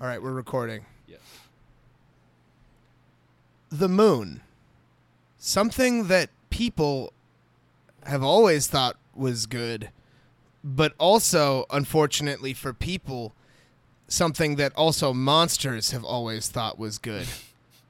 [0.00, 0.84] All right, we're recording.
[1.06, 1.20] Yes.
[3.70, 4.42] The moon.
[5.38, 7.12] Something that people
[8.04, 9.90] have always thought was good,
[10.62, 13.32] but also, unfortunately for people,
[14.06, 17.26] something that also monsters have always thought was good.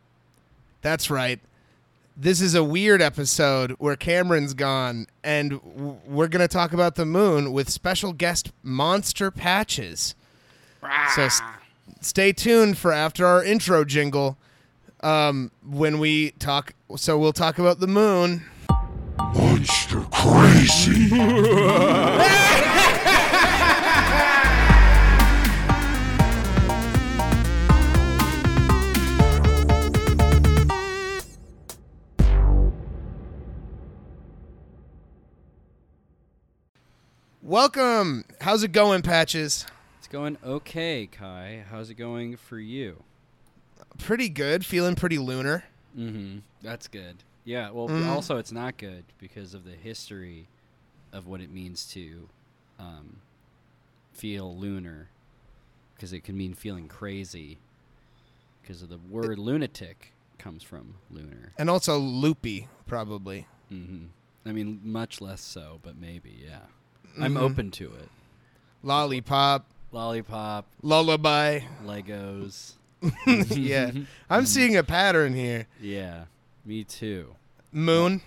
[0.82, 1.40] That's right.
[2.16, 6.96] This is a weird episode where Cameron's gone, and w- we're going to talk about
[6.96, 10.14] the moon with special guest Monster Patches.
[11.14, 11.40] So s-
[12.00, 14.36] stay tuned for after our intro jingle
[15.00, 16.74] um, when we talk.
[16.96, 18.44] So we'll talk about the moon.
[19.34, 21.10] Monster crazy.
[37.42, 38.24] Welcome.
[38.42, 39.64] How's it going, Patches?
[40.08, 41.64] It's going okay, Kai.
[41.70, 43.02] How's it going for you?
[43.98, 44.64] Pretty good.
[44.64, 45.64] Feeling pretty lunar.
[45.94, 46.38] Mm-hmm.
[46.62, 47.16] That's good.
[47.44, 47.68] Yeah.
[47.72, 48.06] Well, Mm.
[48.06, 50.48] also it's not good because of the history
[51.12, 52.26] of what it means to
[52.78, 53.18] um,
[54.14, 55.10] feel lunar,
[55.94, 57.58] because it can mean feeling crazy.
[58.62, 61.52] Because of the word lunatic comes from lunar.
[61.58, 63.46] And also loopy, probably.
[63.70, 64.06] Mm-hmm.
[64.48, 66.34] I mean, much less so, but maybe.
[66.48, 66.60] Yeah.
[67.22, 67.40] I'm Mhm.
[67.42, 68.08] open to it.
[68.82, 71.60] Lollipop, Lollipop, lullaby.
[71.84, 72.72] Legos.
[73.56, 73.90] yeah.
[74.30, 75.66] I'm seeing a pattern here.
[75.80, 76.24] Yeah.
[76.64, 77.34] Me too.
[77.72, 78.20] Moon.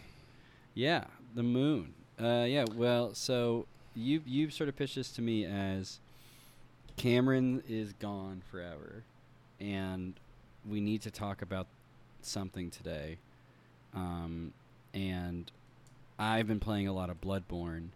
[0.73, 1.03] Yeah,
[1.35, 1.93] the moon.
[2.19, 2.65] Uh, yeah.
[2.75, 5.99] Well, so you you sort of pitched this to me as
[6.97, 9.03] Cameron is gone forever,
[9.59, 10.13] and
[10.67, 11.67] we need to talk about
[12.21, 13.17] something today.
[13.93, 14.53] Um,
[14.93, 15.51] and
[16.17, 17.89] I've been playing a lot of Bloodborne,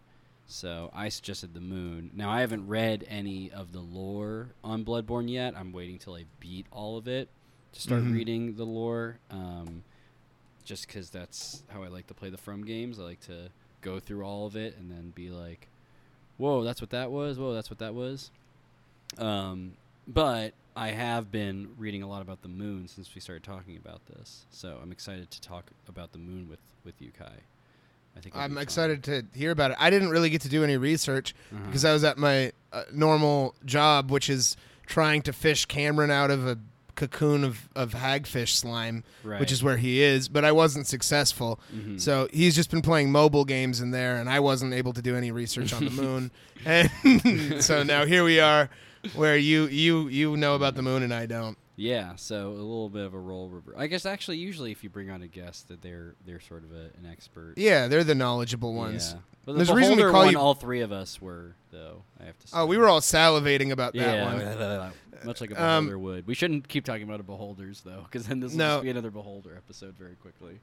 [0.46, 2.10] so I suggested the moon.
[2.14, 5.54] Now I haven't read any of the lore on Bloodborne yet.
[5.56, 7.28] I'm waiting till I beat all of it
[7.72, 8.12] to start Mhm.
[8.12, 9.18] reading the lore.
[9.30, 9.82] Um,
[10.64, 12.98] just because that's how I like to play the From games.
[12.98, 13.50] I like to
[13.82, 15.68] go through all of it and then be like,
[16.38, 17.38] "Whoa, that's what that was.
[17.38, 18.30] Whoa, that's what that was."
[19.18, 19.76] Um,
[20.08, 24.04] but I have been reading a lot about the moon since we started talking about
[24.06, 27.40] this, so I'm excited to talk about the moon with with you, Kai.
[28.16, 29.76] I think I'm excited to hear about it.
[29.80, 31.66] I didn't really get to do any research Uh-huh.
[31.66, 34.56] because I was at my uh, normal job, which is
[34.86, 36.58] trying to fish Cameron out of a
[36.94, 39.38] cocoon of, of hagfish slime, right.
[39.38, 41.60] which is where he is, but I wasn't successful.
[41.74, 42.00] Mhm.
[42.00, 45.14] So he's just been playing mobile games in there, and I wasn't able to do
[45.14, 46.30] any research on the moon.
[46.64, 46.90] And
[47.62, 48.70] so now here we are,
[49.14, 51.58] where you you you know about the moon and I don't.
[51.78, 53.74] Yeah, so a little bit of a role reverse.
[53.76, 56.72] I guess actually, usually if you bring on a guest, that they're they're sort of
[56.72, 57.54] a, an expert.
[57.58, 59.12] Yeah, they're the knowledgeable ones.
[59.14, 59.20] Yeah.
[59.44, 62.02] But the There's a reason we call one, you- all three of us were, though.
[62.20, 62.56] I have to say.
[62.58, 64.92] Oh, we were all salivating about that yeah, one.
[65.24, 66.26] much like a Um, beholder would.
[66.26, 68.74] We shouldn't keep talking about a beholders though, because then this will No.
[68.76, 70.58] just be another beholder episode very quickly.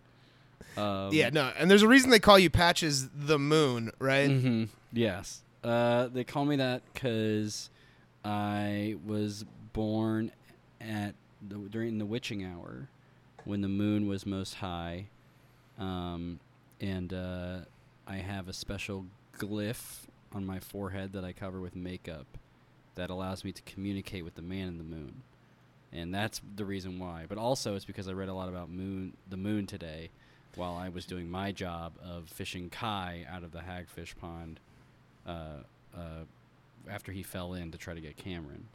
[0.77, 4.29] Um, Yeah, no, and there's a reason they call you Patches the Moon, right?
[4.29, 5.41] hmm Yes.
[5.63, 7.69] Uh, they call me that because
[8.25, 10.31] I was born
[10.83, 11.15] at
[11.47, 12.89] the, during the witching hour,
[13.45, 15.07] when the moon was most high,
[15.77, 16.39] um,
[16.79, 17.59] and uh,
[18.07, 19.05] I have a special
[19.37, 22.25] glyph on my forehead that I cover with makeup
[22.95, 25.23] that allows me to communicate with the man in the moon,
[25.91, 27.25] and that's the reason why.
[27.27, 30.09] But also, it's because I read a lot about moon, the moon today,
[30.55, 34.59] while I was doing my job of fishing Kai out of the hagfish pond
[35.27, 35.63] uh,
[35.95, 36.25] uh,
[36.89, 38.67] after he fell in to try to get Cameron.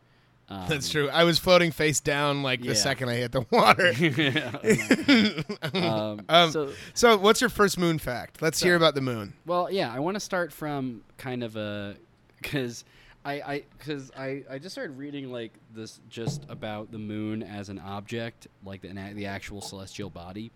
[0.50, 1.10] Um, That's true.
[1.10, 2.70] I was floating face down like Yeah.
[2.70, 3.92] the second I hit the water.
[5.74, 8.40] um, Um, so, so, what's your first moon fact?
[8.42, 9.34] Let's So- hear about the moon.
[9.46, 11.96] well, yeah, I want to start from kind of a
[12.40, 12.84] because
[13.24, 17.68] I I because I I just started reading like this just about the moon as
[17.68, 20.50] an object, like the the actual celestial body.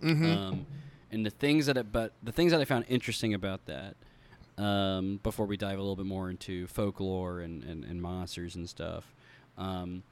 [0.00, 0.66] hmm Um,
[1.10, 3.96] and the things that it, but the things that I found interesting about that,
[4.62, 8.66] um, before we dive a little bit more into folklore and, and, and monsters and
[8.68, 9.14] stuff,
[9.62, 10.02] um,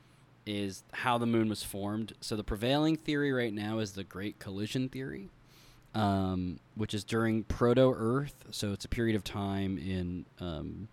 [0.47, 2.13] is how the moon was formed.
[2.21, 5.29] So the prevailing theory right now is the Great Collision theory,
[5.95, 8.45] um, which is during Proto Earth.
[8.51, 10.89] So it's a period of time in um,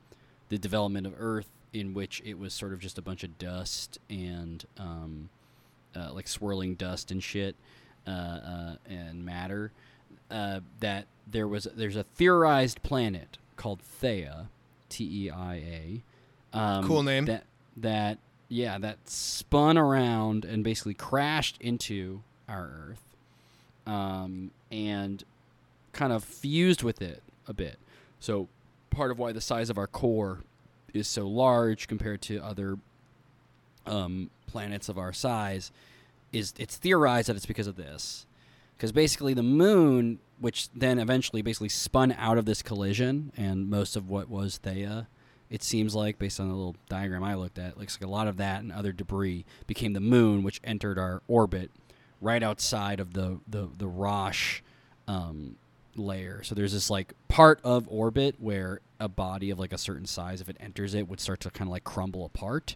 [0.49, 3.99] the development of Earth in which it was sort of just a bunch of dust
[4.09, 5.29] and um,
[5.95, 7.55] uh, like swirling dust and shit
[8.07, 9.71] uh, uh, and matter.
[10.29, 14.47] Uh, that there was there's a theorized planet called Theia,
[14.89, 16.03] T E I A.
[16.57, 17.25] Um, Cool name.
[17.25, 17.43] That
[17.77, 18.17] that
[18.49, 23.01] yeah that spun around and basically crashed into our Earth,
[23.85, 25.23] um, and
[25.93, 27.79] kind of fused with it a bit.
[28.19, 28.47] So
[28.89, 30.43] part of why the size of our core
[30.93, 32.77] is so large compared to other
[33.85, 35.71] um, planets of our size,
[36.31, 38.25] is it's theorized that it's because of this.
[38.75, 43.95] Because basically, the moon, which then eventually basically spun out of this collision, and most
[43.95, 45.07] of what was Theia,
[45.49, 48.27] it seems like, based on the little diagram I looked at, looks like a lot
[48.27, 51.71] of that and other debris became the moon, which entered our orbit
[52.19, 54.61] right outside of the the the Roche
[55.07, 55.55] um,
[55.95, 56.43] layer.
[56.43, 60.41] So there's this like part of orbit where a body of like a certain size,
[60.41, 62.75] if it enters it, would start to kind of like crumble apart.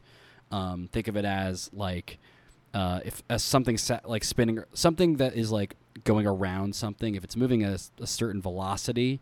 [0.52, 2.20] Um, think of it as like
[2.74, 7.16] uh, if something sa- like spinning, something that is like going around something.
[7.16, 9.20] If it's moving at a certain velocity,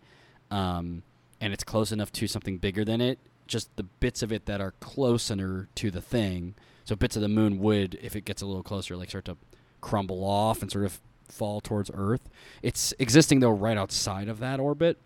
[0.52, 1.04] um,
[1.42, 3.20] and it's close enough to something bigger than it,
[3.50, 6.56] just the bits of it that are closer to the thing.
[6.86, 9.36] So bits of the moon would, if it gets a little closer, like start to
[9.82, 12.30] crumble off and sort of fall towards Earth.
[12.64, 14.98] It's existing though right outside of that orbit.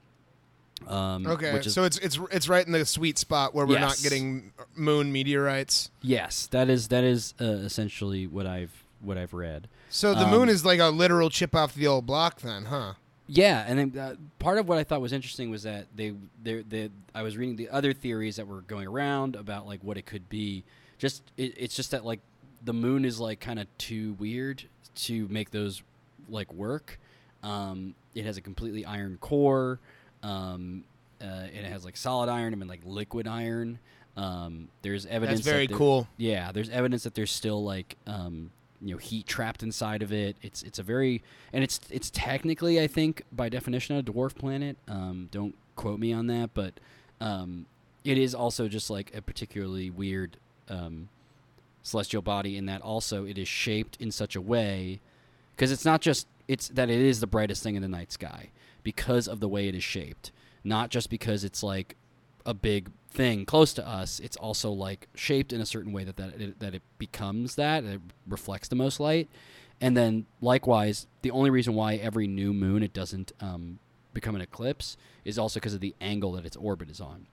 [0.88, 3.80] Um, Okay, which is, so it's it's it's right in the sweet spot where we're
[3.80, 5.90] not getting moon meteorites.
[6.02, 9.68] yes, that is that is uh, essentially what I've what I've read.
[9.90, 12.94] So the Um, moon is like a literal chip off the old block, then, huh?
[13.28, 16.62] Yeah, and then uh, part of what I thought was interesting was that they, they,
[16.62, 20.06] they, I was reading the other theories that were going around about like what it
[20.06, 20.64] could be.
[20.98, 22.20] Just it, it's just that like
[22.64, 24.64] the moon is like kind of too weird
[24.96, 25.82] to make those
[26.30, 27.00] like work.
[27.44, 29.80] Um, it has a completely iron core.
[30.22, 30.84] Um,
[31.22, 33.80] uh, it has like solid iron and then like liquid iron.
[34.16, 36.08] Um, there's evidence That's very that cool.
[36.18, 38.52] yeah, there's evidence that there's still like um,
[38.84, 40.36] you know heat trapped inside of it.
[40.42, 44.78] It's it's a very and it's it's technically I think by definition a dwarf planet.
[44.88, 46.80] Um, don't quote me on that, but
[47.22, 47.66] um,
[48.04, 50.38] it is also just like a particularly weird
[50.70, 51.10] um,
[51.82, 55.00] celestial body in that also it is shaped in such a way
[55.56, 58.50] because it's not just it's that it is the brightest thing in the night sky
[58.84, 60.32] because of the way it is shaped,
[60.64, 61.96] not just because it's like
[62.46, 64.20] a big thing close to us.
[64.20, 67.84] It's also like shaped in a certain way that that it, that it becomes that
[67.84, 69.30] it reflects the most light,
[69.82, 73.80] and then likewise, the only reason why every new moon it doesn't um,
[74.14, 77.28] become an eclipse is also because of the angle that its orbit is on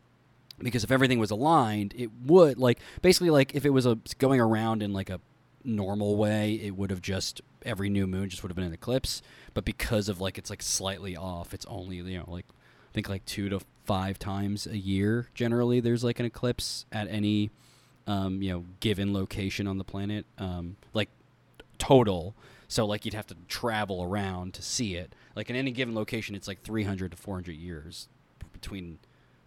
[0.62, 4.41] because if everything was aligned, it would like basically like if it was a going
[4.41, 5.21] around in like a
[5.65, 9.23] normal way, it would have just every new moon just would have been an eclipse.
[9.55, 12.47] But because of like it's like slightly off, it's only you know like
[12.90, 17.08] I think like two to five times a year generally there's like an eclipse at
[17.08, 17.50] any
[18.06, 21.08] um, you know given location on the planet um, like
[21.78, 22.34] total.
[22.69, 25.14] So like you'd have to travel around to see it.
[25.34, 28.08] Like in any given location, it's like 300 to 400 years
[28.52, 28.98] between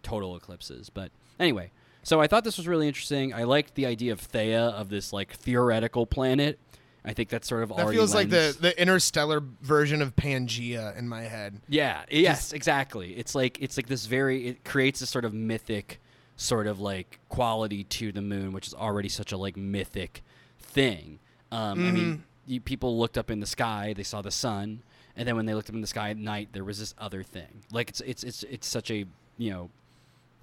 [0.02, 0.90] total eclipses.
[0.90, 1.10] But
[1.40, 1.70] anyway,
[2.02, 3.32] so I thought this was really interesting.
[3.32, 6.58] I liked the idea of Theia of this like theoretical planet.
[7.04, 7.78] I think that's sort of all.
[7.78, 11.60] That feels like the the interstellar version of Pangea in my head.
[11.68, 13.12] yeah, yes, exactly.
[13.16, 16.00] It's like it's like this very it creates a sort of mythic
[16.36, 20.22] sort of like quality to the moon, which is already such a like mythic
[20.58, 21.18] thing.
[21.52, 24.82] Um, I mean, you, people looked up in the sky, they saw the sun,
[25.16, 27.22] and then when they looked up in the sky at night, there was this other
[27.22, 27.62] thing.
[27.70, 29.04] Like it's it's it's it's such a
[29.36, 29.70] you know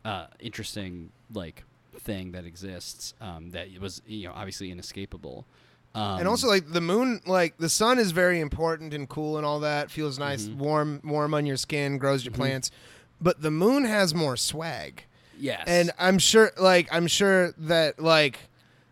[0.06, 1.64] uh, interesting like
[2.00, 5.46] thing that exists um, that was you know obviously inescapable.
[5.94, 9.46] Um, and also like the moon like the sun is very important and cool and
[9.46, 9.92] all that.
[9.92, 10.60] Feels nice Mm-hmm.
[10.60, 12.72] warm warm on your skin grows your plants.
[13.20, 15.04] But the moon has more swag.
[15.38, 18.40] Yes, and i'm sure like i'm sure that like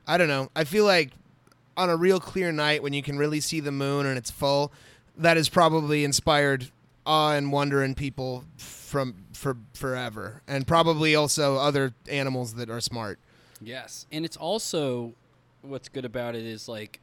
[0.07, 0.50] i don't know.
[0.56, 1.12] I feel like
[1.78, 4.71] on a real clear night when you can really see the moon and it's full
[5.16, 6.69] that has probably inspired
[7.06, 10.42] awe and wonder in people from for forever.
[10.47, 13.19] And probably also other animals that are smart.
[13.62, 15.14] Yes, and it's also
[15.61, 16.99] what's good about it is like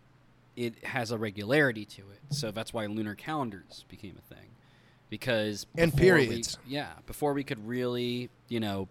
[0.57, 2.21] it has a regularity to it.
[2.31, 4.47] So that's why lunar calendars became a thing.
[5.11, 6.59] Because And before we- periods.
[6.67, 8.89] yeah, before we could really, you know,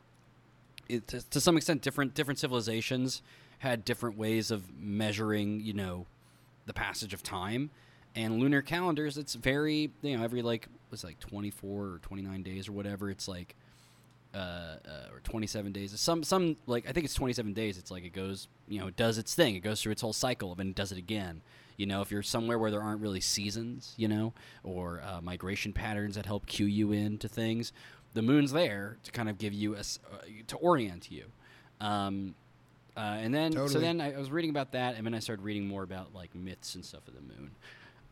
[0.88, 3.22] it, to, to some extent different different civilizations
[3.60, 6.06] had different ways of measuring, you know,
[6.68, 7.72] the passage of time.
[8.16, 12.70] And lunar calendars, it's very, you know, every like was like 24 or 29 days
[12.70, 13.56] or whatever, it's like
[14.36, 15.98] uh, uh, or 27 days.
[16.00, 17.78] Some some like I think it's 27 days.
[17.78, 19.56] It's like it goes, you know, it does its thing.
[19.56, 21.42] It goes through its whole cycle and then it does it again.
[21.78, 25.74] You know, if you're somewhere where there aren't really seasons, you know, or uh, migration
[25.74, 27.74] patterns that help cue you into things,
[28.14, 29.84] the moon's there to kind of give you a uh,
[30.48, 31.26] to orient you.
[31.80, 32.36] Um,
[32.98, 35.44] uh, and then so then I, I was reading about that, and then I started
[35.44, 37.52] reading more about like myths and stuff of the moon.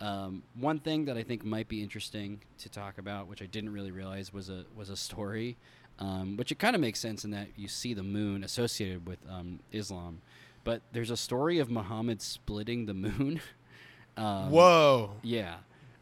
[0.02, 3.72] Um, one thing that I think might be interesting to talk about, which I didn't
[3.72, 5.56] really realize was a was a story,
[6.00, 9.20] um, which it kind of makes sense in that you see the moon associated with
[9.30, 10.22] um, Islam,
[10.64, 13.42] but there's a story of Muhammad splitting the moon.
[14.18, 15.56] um, whoa Yeah.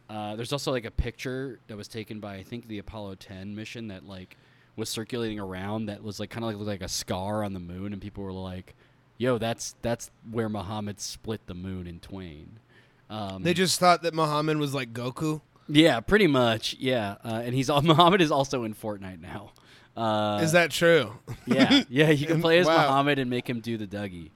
[0.10, 3.56] Uh, there's also like a picture that was taken by I think the Apollo 10
[3.56, 4.36] mission that like
[4.76, 7.60] was circulating around that was like kind of like looked like a scar on the
[7.60, 8.76] moon, and people were like,
[9.18, 12.60] yo, that's that's where Muhammad split the moon in twain.
[13.10, 15.42] Um, They just thought that Muhammad was like Goku.
[15.68, 17.16] yeah, pretty much, yeah.
[17.24, 19.52] Uh, and he's all Muhammad is also in Fortnite now.
[19.96, 21.14] Uh, Is that true?
[21.46, 22.10] yeah, yeah.
[22.10, 22.78] You can play as Wow.
[22.88, 24.30] Muhammad and make him do the Dougie.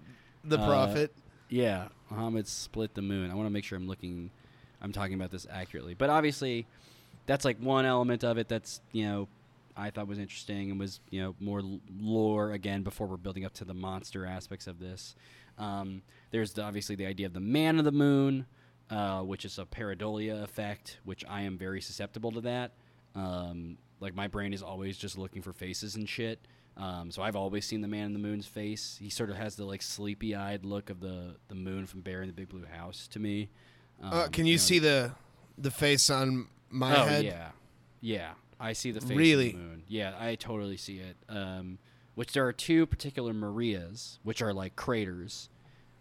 [0.43, 1.13] The Uh, prophet.
[1.49, 3.31] Yeah, Muhammad split the moon.
[3.31, 4.31] I want to make sure I'm looking,
[4.81, 5.93] I'm talking about this accurately.
[5.93, 6.65] But obviously,
[7.25, 9.27] that's like one element of it that's you know
[9.77, 13.45] I thought was interesting and was you know more l- lore again before we're building
[13.45, 15.15] up to the monster aspects of this.
[15.57, 18.45] Um, there's the, obviously the idea of the man of the moon,
[18.89, 22.71] uh, which is a pareidolia effect, which I am very susceptible to that.
[23.15, 26.39] Um, like my brain is always just looking for faces and shit.
[26.77, 28.97] Um, so I've always seen the man in the moon's face.
[29.01, 32.27] He sort of has the like sleepy-eyed look of the the moon from Bear in
[32.27, 33.49] the Big Blue House to me.
[34.03, 35.11] Uh, Um, can you know, see the
[35.57, 37.25] the face on my oh head?
[37.25, 37.49] yeah,
[38.01, 38.31] yeah.
[38.59, 39.51] I see the face of Really?
[39.51, 39.83] the moon.
[39.87, 41.17] Yeah, I totally see it.
[41.29, 41.77] Um,
[42.15, 45.49] which there are two particular Marias, which are like craters.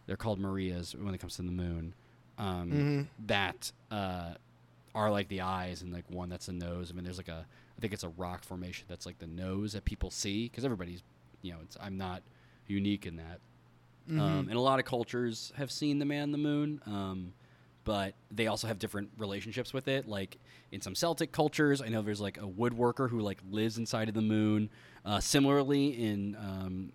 [0.06, 1.94] They're called Marias when it comes to the moon.
[2.38, 3.06] Um, Mhm.
[3.26, 4.34] That uh,
[4.94, 6.90] are like the eyes, and like one that's the nose.
[6.90, 7.46] I mean, there's like a,
[7.76, 11.02] I think it's a rock formation that's like the nose that people see because everybody's,
[11.42, 12.22] you know, it's I'm not
[12.66, 13.40] unique in that.
[14.08, 14.20] Mm-hmm.
[14.20, 17.32] Um, and a lot of cultures have seen the man in the moon, um,
[17.84, 20.08] but they also have different relationships with it.
[20.08, 20.38] Like
[20.72, 24.14] in some Celtic cultures, I know there's like a woodworker who like lives inside of
[24.14, 24.70] the moon.
[25.04, 26.92] Uh, similarly, in um,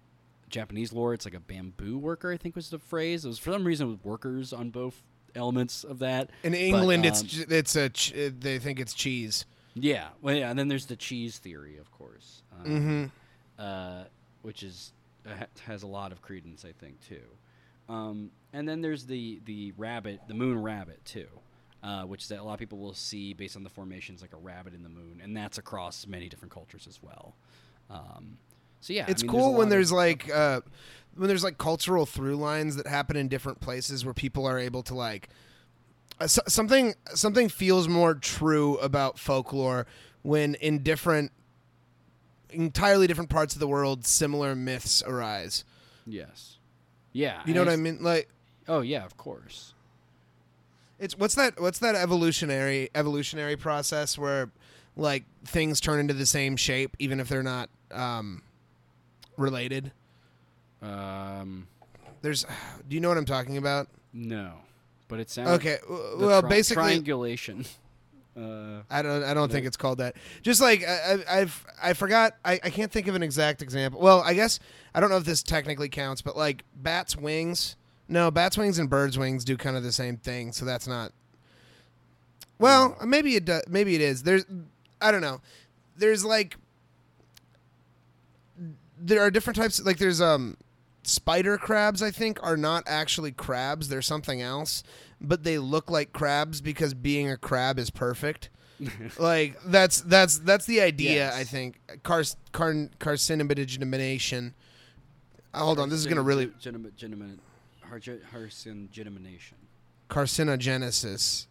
[0.50, 2.31] Japanese lore, it's like a bamboo worker.
[2.31, 3.25] I think was the phrase.
[3.25, 5.01] It was for some reason it was workers on both
[5.36, 6.29] elements of that.
[6.43, 9.45] In But, England, it's um, it's a ch- they think it's cheese.
[9.75, 13.05] Yeah, well, yeah, and then there's the cheese theory, of course, um, Mm-hmm.
[13.63, 14.03] uh,
[14.41, 14.93] which is
[15.27, 17.23] uh, has a lot of credence, I think, too.
[17.88, 21.27] Um, and then there's the the rabbit, the moon rabbit, too,
[21.83, 24.38] uh, which that a lot of people will see based on the formations like a
[24.38, 27.35] rabbit in the moon, and that's across many different cultures as well.
[27.89, 28.38] Um,
[28.81, 30.61] so yeah, I It's mean, there's cool when there's like uh,
[31.15, 34.83] when there's like cultural through lines that happen in different places where people are able
[34.83, 35.29] to like
[36.27, 39.85] so- something something feels more true about folklore
[40.21, 41.31] when in different
[42.49, 45.63] entirely different parts of the world similar myths arise.
[46.05, 46.57] yes,
[47.13, 48.03] yeah, You know and what I mean?
[48.03, 48.29] Like
[48.67, 49.73] Oh yeah, of course.
[50.99, 51.59] It's what's that?
[51.61, 54.51] What's that evolutionary evolutionary process where
[54.95, 58.41] like things turn into the same shape even if they're not um,
[59.38, 59.91] related?
[60.81, 61.67] Um,
[62.21, 62.45] There's,
[62.89, 63.88] do you know what I'm talking about?
[64.13, 64.53] no,
[65.09, 67.65] but it sounds Okay, well, tri- basically, triangulation.
[68.37, 70.15] Uh, I don't, I don't think it's called that.
[70.43, 73.99] Just like I, I- I've, I forgot, I, I can't think of an exact example.
[73.99, 74.59] Well, I guess
[74.95, 77.75] I don't know if this technically counts, but like bats' wings.
[78.07, 81.11] No, bats' wings and birds' wings do kind of the same thing, so that's not.
[82.59, 83.63] Well, maybe it does.
[83.67, 84.23] Maybe it is.
[84.23, 84.45] There's,
[85.01, 85.41] I don't know.
[85.97, 86.55] There's like,
[88.97, 89.83] there are different types.
[89.83, 90.55] Like there's um,
[91.09, 92.01] spider crabs.
[92.01, 93.89] I think are not actually crabs.
[93.89, 94.83] They're something else,
[95.19, 98.49] but they look like crabs because being a crab is perfect.
[99.17, 101.11] like that's that's that's the idea.
[101.11, 101.35] Yes.
[101.35, 102.23] I think car
[102.53, 104.53] car carcinogenation.
[105.53, 107.39] Uh, hold on, this is gonna really Gentleman, gentleman,
[107.91, 109.53] carcinogenation.
[110.09, 111.47] carcinogenesis.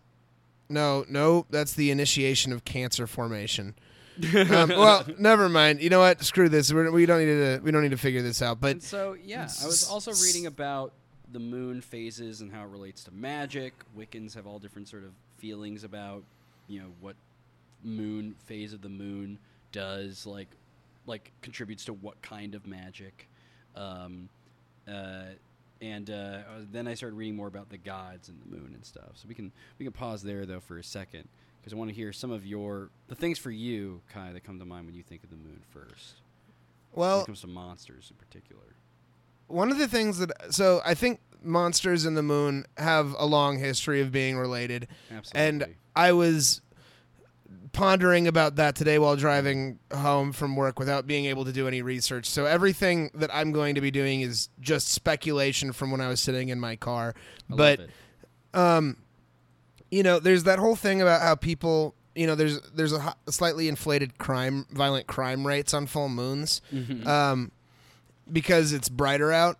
[0.70, 3.74] No, no, that's the initiation of cancer formation.
[4.50, 5.80] um, well, never mind.
[5.80, 6.24] You know what?
[6.24, 6.72] Screw this.
[6.72, 7.60] We're, we don't need to.
[7.62, 8.60] We don't need to figure this out.
[8.60, 10.92] But And so, yeah, I was also reading about
[11.30, 13.74] the moon phases and how it relates to magic.
[13.96, 16.24] Wiccans have all different sort of feelings about,
[16.66, 17.16] you know, what
[17.84, 19.38] moon phase of the moon
[19.70, 20.48] does, like,
[21.06, 23.28] like contributes to what kind of magic.
[23.76, 24.28] Um,
[24.90, 25.24] uh,
[25.80, 26.38] and uh,
[26.72, 29.10] then I started reading more about the gods and the moon and stuff.
[29.14, 31.28] So we can we can pause there though for a second
[31.68, 34.58] because I want to hear some of your the things for you, Kai, that come
[34.58, 36.14] to mind when you think of the moon first.
[36.92, 38.62] when well, it comes to monsters in particular.
[39.48, 43.58] one of the things that so I think monsters in the moon have a long
[43.58, 45.48] history of being related, Absolutely.
[45.48, 46.62] and I was
[47.72, 51.82] pondering about that today while driving home from work without being able to do any
[51.82, 52.26] research.
[52.26, 56.20] So everything that I'm going to be doing is just speculation from when I was
[56.20, 57.14] sitting in my car.
[57.52, 57.80] I but
[58.54, 58.96] um,
[59.90, 63.68] you know, there's that whole thing about how people, you know, there's there's a, slightly
[63.68, 67.06] inflated crime, violent crime rates on full moons, Mm-hmm.
[67.06, 67.50] um,
[68.30, 69.56] because it's brighter out,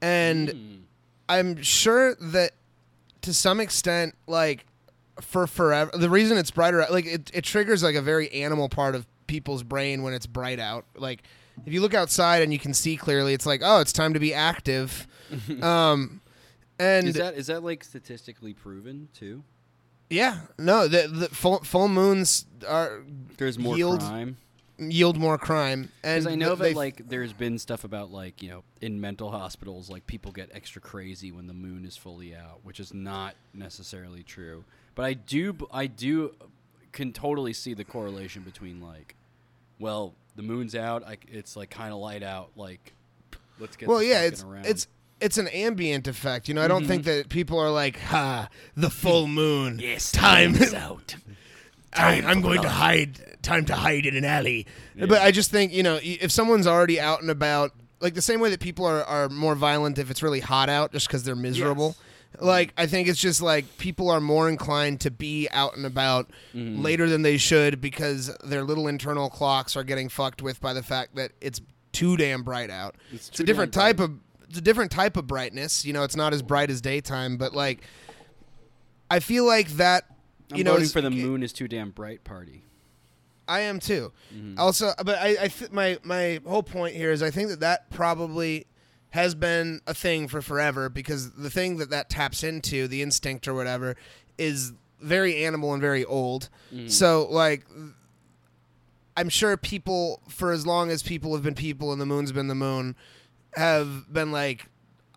[0.00, 0.78] and Mm.
[1.28, 2.52] I'm sure that
[3.22, 4.64] to some extent, like
[5.20, 8.68] for forever, the reason it's brighter out, like it, it triggers like a very animal
[8.70, 10.86] part of people's brain when it's bright out.
[10.96, 11.22] Like
[11.66, 14.20] if you look outside and you can see clearly, it's like, oh, it's time to
[14.20, 15.06] be active.
[15.62, 16.22] um,
[16.78, 19.42] and is that is that like statistically proven too?
[20.10, 23.02] Yeah, no, the, the full full moons are
[23.36, 24.00] There's more Yield.
[24.00, 24.36] crime.
[24.78, 25.90] yield more crime.
[26.02, 29.90] And I know that like there's been stuff about like you know in mental hospitals
[29.90, 34.22] like people get extra crazy when the moon is fully out, which is not necessarily
[34.22, 34.64] true.
[34.94, 36.34] But I do I do
[36.92, 39.14] can totally see the correlation between like,
[39.78, 42.94] well, the moon's out, I, it's like kind of light out, like
[43.60, 44.66] let's get well, yeah, it's around.
[44.66, 44.86] it's
[45.20, 46.48] it's an ambient effect.
[46.48, 47.18] You know, I don't think Mm-hmm.
[47.18, 49.78] that people are like, "Ha, the full moon.
[49.80, 51.16] Yes, time is out.
[51.92, 53.18] I, I'm going to hide.
[53.42, 57.00] Time to hide in an alley." But I just think you know, if someone's already
[57.00, 60.22] out and about, like the same way that people are are more violent if it's
[60.22, 61.96] really hot out, just because they're miserable.
[62.40, 66.30] Like I think it's just like people are more inclined to be out and about
[66.54, 66.82] Mm-hmm.
[66.82, 70.82] later than they should because their little internal clocks are getting fucked with by the
[70.82, 71.60] fact that it's
[71.92, 72.96] too damn bright out.
[73.12, 74.10] It's It's, a different type bright.
[74.10, 75.84] of it's a different type of brightness.
[75.84, 77.82] You know, it's not as bright as daytime, but like
[79.10, 80.04] I feel like that
[80.50, 82.64] I'm you know voting for the moon is too damn bright party.
[83.46, 84.12] I am too.
[84.34, 84.58] Mm-hmm.
[84.58, 87.90] Also, but I, I th- my my whole point here is I think that that
[87.90, 88.66] probably
[89.10, 93.48] has been a thing for forever because the thing that that taps into, the instinct
[93.48, 93.96] or whatever,
[94.36, 96.48] is very animal and very old.
[96.72, 96.88] Mm-hmm.
[96.88, 97.64] So like.
[99.16, 102.46] I'm sure people, for as long as people have been people and the moon's been
[102.46, 102.94] the moon,
[103.54, 104.66] have been like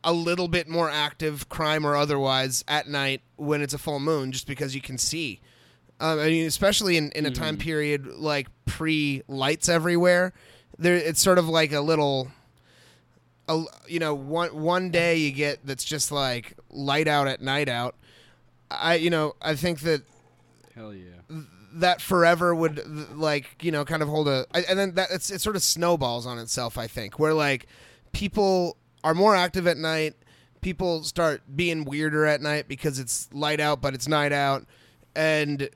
[0.04, 4.32] a little bit more active, crime or otherwise, at night when it's a full moon,
[4.32, 5.40] just because you can see.
[6.00, 10.34] Um, I mean, especially in, in a time period like pre lights everywhere,
[10.80, 12.30] there it's sort of like a little,
[13.48, 17.70] a, you know, one one day you get that's just like light out at night
[17.70, 17.96] out.
[18.72, 20.02] I you know I think that
[20.74, 21.42] Hell yeah.
[21.74, 25.10] that forever would th- like you know kind of hold a I- and then that
[25.12, 27.68] it's, it sort of snowballs on itself i think where like
[28.12, 30.16] people are more active at night.
[30.62, 34.66] People start being weirder at night because it's light out but it's night out.
[35.16, 35.70] And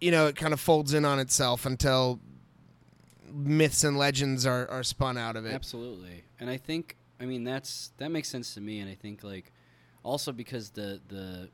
[0.00, 2.20] you know it kind of folds in on itself until
[3.32, 5.54] myths and legends are, are spun out of it.
[5.54, 9.22] Absolutely, and I think I mean that's that makes sense to me, and I think
[9.22, 9.52] like
[10.02, 11.48] also because the the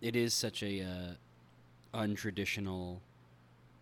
[0.00, 3.00] it is such a uh, untraditional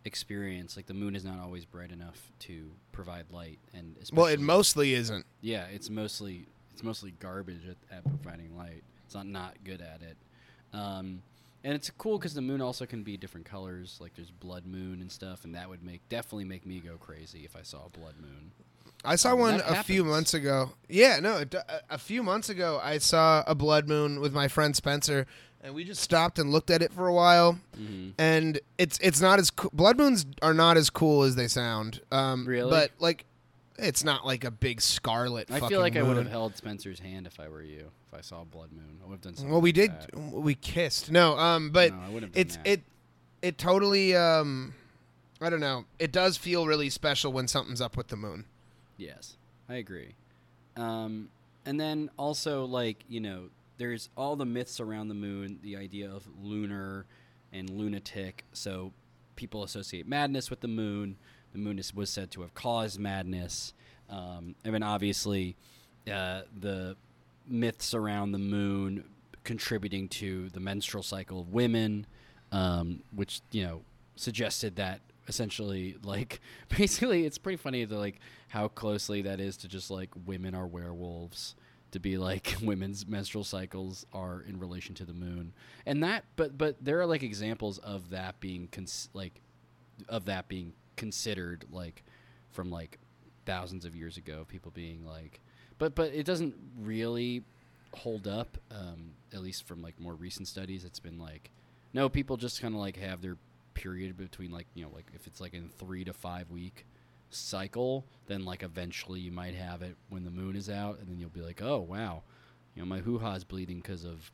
[0.04, 0.76] experience.
[0.76, 4.92] Like the moon is not always bright enough to provide light, and well it mostly
[4.94, 8.82] isn't yeah, it's mostly it's mostly garbage at, at providing light.
[9.06, 10.16] It's not not good at it.
[10.72, 11.22] Um,
[11.64, 13.98] and it's cool because the moon also can be different colors.
[14.00, 17.44] Like there's blood moon and stuff, and that would make definitely make me go crazy
[17.44, 18.50] if I saw a blood moon.
[19.04, 20.72] I saw Um, one a few months ago.
[20.88, 24.48] Yeah, no, it, a- a few months ago I saw a blood moon with my
[24.48, 25.26] friend Spencer,
[25.62, 27.58] and we just stopped and looked at it for a while.
[27.76, 28.10] Mm-hmm.
[28.18, 32.00] And it's it's not as co- blood moons are not as cool as they sound.
[32.12, 32.70] Um, Really?
[32.70, 33.24] But like,
[33.78, 35.50] it's not like a big scarlet.
[35.50, 37.90] I feel like I would have held Spencer's hand if I were you.
[38.10, 39.52] If I saw a blood moon, I would have done something.
[39.52, 39.90] Well, we like did.
[39.90, 40.16] that.
[40.32, 41.10] We kissed.
[41.10, 42.66] No, um, but No, I wouldn't have done it's that.
[42.66, 42.80] it
[43.42, 44.74] it totally um,
[45.40, 45.84] I don't know.
[45.98, 48.44] It does feel really special when something's up with the moon.
[48.96, 49.36] Yes,
[49.68, 50.14] I agree.
[50.76, 51.28] Um,
[51.66, 56.10] and then also like you know, there's all the myths around the moon, the idea
[56.10, 57.06] of lunar
[57.52, 58.44] and lunatic.
[58.52, 58.92] So
[59.36, 61.16] people associate madness with the moon.
[61.52, 63.72] The moon is, was said to have caused madness.
[64.10, 65.56] Um, and then obviously,
[66.12, 66.96] uh, the
[67.46, 69.04] myths around the moon
[69.44, 72.06] contributing to the menstrual cycle of women,
[72.52, 73.82] um, which you know
[74.16, 76.40] suggested that essentially like
[76.76, 80.66] basically it's pretty funny to like how closely that is to just like women are
[80.66, 81.54] werewolves
[81.92, 85.52] to be like women's menstrual cycles are in relation to the moon.
[85.86, 89.40] And that but but there are like examples of that being cons- like
[90.08, 92.02] of that being considered like
[92.50, 92.98] from like
[93.46, 95.40] thousands of years ago people being like
[95.78, 97.42] but but it doesn't really
[97.94, 100.84] hold up um, at least from like more recent studies.
[100.84, 101.50] It's been like
[101.94, 103.36] no people just kind of like have their
[103.74, 106.84] period between like you know like if it's like in three to five week
[107.30, 111.18] cycle then like eventually you might have it when the moon is out and then
[111.18, 112.22] you'll be like oh wow
[112.74, 114.30] you know my hoo-ha is bleeding because of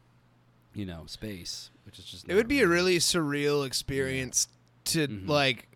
[0.75, 4.49] you know space which is just It would be a really surreal experience
[4.85, 5.29] to Mhm.
[5.29, 5.69] like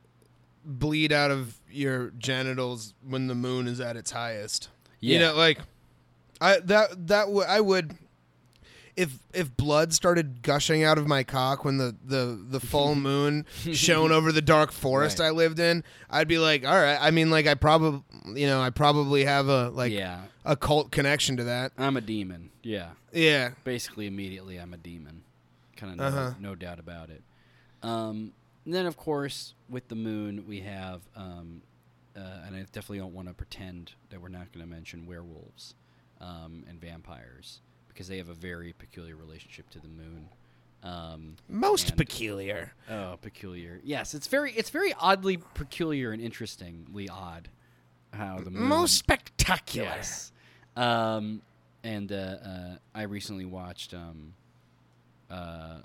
[0.65, 4.69] bleed out of your genitals when the moon is at its highest.
[5.01, 5.61] yeah You know, like
[6.41, 7.97] I that that w- I would
[8.99, 13.47] if if blood started gushing out of my cock when the the the full moon
[13.73, 15.27] shone over the dark forest Right.
[15.27, 16.99] I lived in, I'd be like, all right.
[17.01, 18.03] I mean, like I probably
[18.35, 21.73] you know I probably have a like yeah a cult connection to that.
[21.79, 23.51] i'm a demon yeah Yeah.
[23.65, 25.23] basically immediately I'm a demon.
[25.77, 26.35] Kind of no, Uh-huh.
[26.41, 27.23] no doubt about it.
[27.83, 28.33] Um,
[28.67, 31.63] then of course with the moon we have, um,
[32.17, 35.75] uh, and I definitely don't want to pretend that we're not going to mention werewolves
[36.21, 37.61] um, and vampires
[37.99, 40.29] because they have a very peculiar relationship to the moon.
[40.85, 42.73] Um, Most and- peculiar.
[42.89, 43.81] Oh, peculiar.
[43.83, 47.49] Yes, it's very it's very oddly peculiar and interestingly odd
[48.13, 49.89] how the moon Most spectacular.
[49.89, 50.31] Yes.
[50.77, 51.43] Um,
[51.83, 54.33] and uh, uh, I recently watched um,
[55.29, 55.79] uh,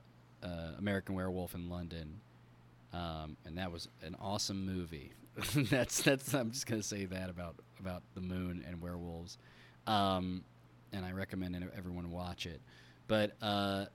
[0.44, 0.48] uh,
[0.78, 2.20] American Werewolf in London,
[2.94, 5.14] um, and that was an awesome movie.
[5.56, 9.40] that's that's I'm just gonna say that about about the moon and werewolves,
[9.88, 10.44] um,
[10.94, 12.62] and I recommend everyone watch it.
[13.08, 13.86] But uh,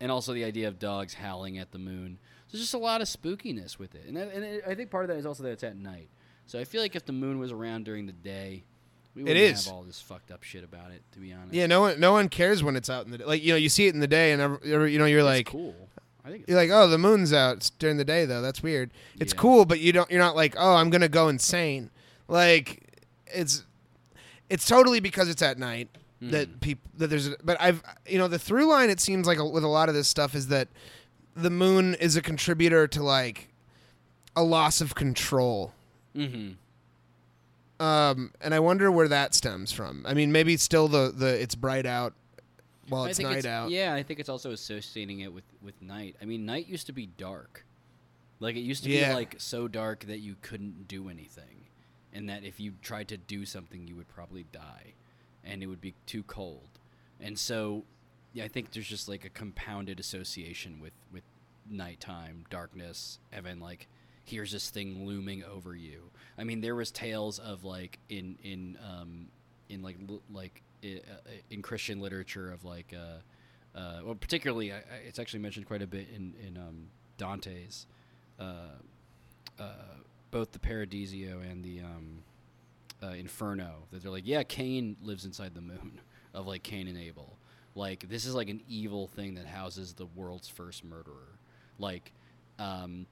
[0.00, 2.18] and also the idea of dogs howling at the moon.
[2.50, 5.04] There's just a lot of spookiness with it, and that, and it, I think part
[5.04, 6.08] of that is also that it's at night.
[6.46, 8.64] So I feel like if the moon was around during the day,
[9.14, 9.64] we wouldn't is.
[9.64, 11.02] have all this fucked up shit about it.
[11.12, 13.24] To be honest, Yeah, no one, no one cares when it's out in the day.
[13.24, 15.24] Like you know, you see it in the day, and every, you know, you're It's
[15.26, 15.74] like, cool.
[16.24, 18.42] I think you're like, oh, the moon's out during the day though.
[18.42, 18.90] That's weird.
[19.18, 19.40] It's Yeah.
[19.40, 20.10] cool, but you don't.
[20.10, 21.90] You're not like, oh, I'm gonna go insane.
[22.28, 22.82] Like,
[23.26, 23.64] it's,
[24.50, 25.88] it's totally because it's at night
[26.30, 26.60] that Mhm.
[26.60, 27.26] people that there's.
[27.28, 28.90] A, but I've, you know, the through line.
[28.90, 30.68] It seems like a, with a lot of this stuff is that
[31.34, 33.48] the moon is a contributor to like
[34.36, 35.72] a loss of control.
[36.16, 36.52] Mm-hmm.
[37.84, 40.04] Um, and I wonder where that stems from.
[40.06, 42.14] I mean, maybe it's still the the it's bright out
[42.88, 43.70] while I it's think night it's, out.
[43.70, 46.14] Yeah, I think it's also associating it with with night.
[46.22, 47.64] I mean, night used to be dark.
[48.38, 49.08] Like it used to Yeah.
[49.08, 51.66] be like so dark that you couldn't do anything,
[52.12, 54.94] and that if you tried to do something, you would probably die,
[55.44, 56.68] and it would be too cold.
[57.20, 57.84] And so,
[58.32, 61.22] yeah, I think there's just like a compounded association with with
[61.68, 63.88] nighttime darkness, and like
[64.24, 66.10] here's this thing looming over you.
[66.38, 69.28] I mean, there was tales of like in in um
[69.68, 69.96] in like
[70.32, 70.88] like uh,
[71.50, 75.86] in Christian literature of like uh, uh well particularly I, it's actually mentioned quite a
[75.86, 77.86] bit in in um, Dante's
[78.40, 78.78] uh,
[79.58, 79.64] uh,
[80.30, 82.22] both the Paradiso and the um,
[83.02, 86.00] uh, Inferno that they're like yeah Cain lives inside the moon
[86.34, 87.36] of like Cain and Abel.
[87.74, 91.38] Like this is like an evil thing that houses the world's first murderer.
[91.78, 92.12] Like
[92.58, 93.06] um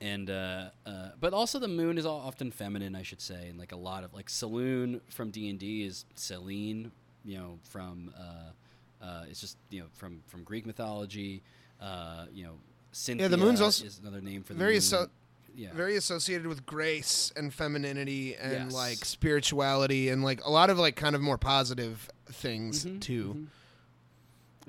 [0.00, 3.58] and uh, uh, but also the moon is all often feminine, I should say, and
[3.58, 6.92] like a lot of like Selûne from D and D is Selene,
[7.24, 11.42] you know, from uh, uh, it's just you know from from Greek mythology,
[11.80, 12.52] uh, you know,
[12.92, 14.78] Cynthia the moon's also is another name for the very moon.
[14.78, 15.10] asso-
[15.58, 18.72] yeah, Very associated with grace and femininity and Yes.
[18.72, 23.34] like spirituality and like a lot of like kind of more positive things Mhm, too.
[23.34, 23.46] mhm.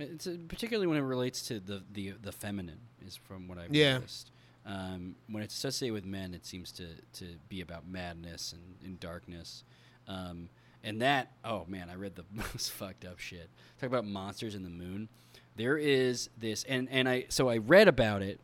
[0.01, 3.73] It's uh, particularly when it relates to the the the feminine is from what I've
[3.75, 3.95] Yeah.
[3.95, 4.31] noticed.
[4.65, 8.99] Um, when it's associated with men, it seems to to be about madness and, and
[8.99, 9.63] darkness.
[10.07, 10.49] Um,
[10.83, 13.49] and that, oh man, I read the most fucked up shit.
[13.79, 15.09] Talk about monsters in the moon.
[15.55, 18.39] There is this, and and I so I read about it,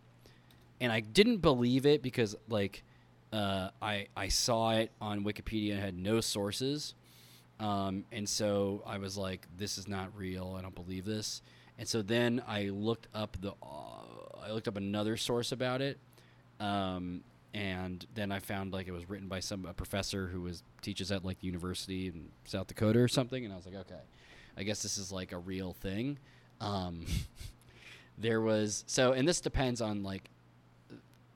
[0.80, 2.84] and I didn't believe it because like
[3.32, 6.96] uh, I I saw it on Wikipedia and had no sources.
[7.60, 10.56] Um, and so I was like, "This is not real.
[10.58, 11.42] I don't believe this."
[11.78, 16.00] And so then I looked up the, uh, I looked up another source about it,
[16.60, 17.22] um,
[17.54, 21.12] and then I found like it was written by some a professor who was teaches
[21.12, 24.02] at like the university in South Dakota or something, and I was like, "Okay,
[24.58, 26.20] I guess this is like a real thing."
[26.62, 27.06] Um,
[28.18, 30.30] there was so, and this depends on like,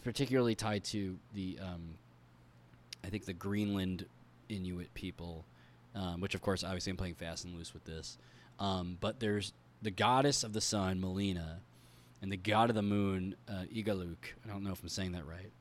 [0.04, 1.96] particularly tied to the, um,
[3.04, 4.06] I think the Greenland
[4.50, 5.46] Inuit people
[5.96, 8.18] um, which of course obviously I'm playing fast and loose with this.
[8.60, 11.58] Um, but there's the goddess of the sun, Malina,
[12.22, 14.18] and the god of the moon, uh, Igaluk.
[14.46, 15.52] I don't know if I'm saying that right,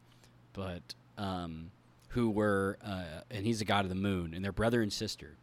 [0.53, 1.70] but um,
[2.09, 5.37] who were uh, and he's the god of the moon, and they're brother and sister.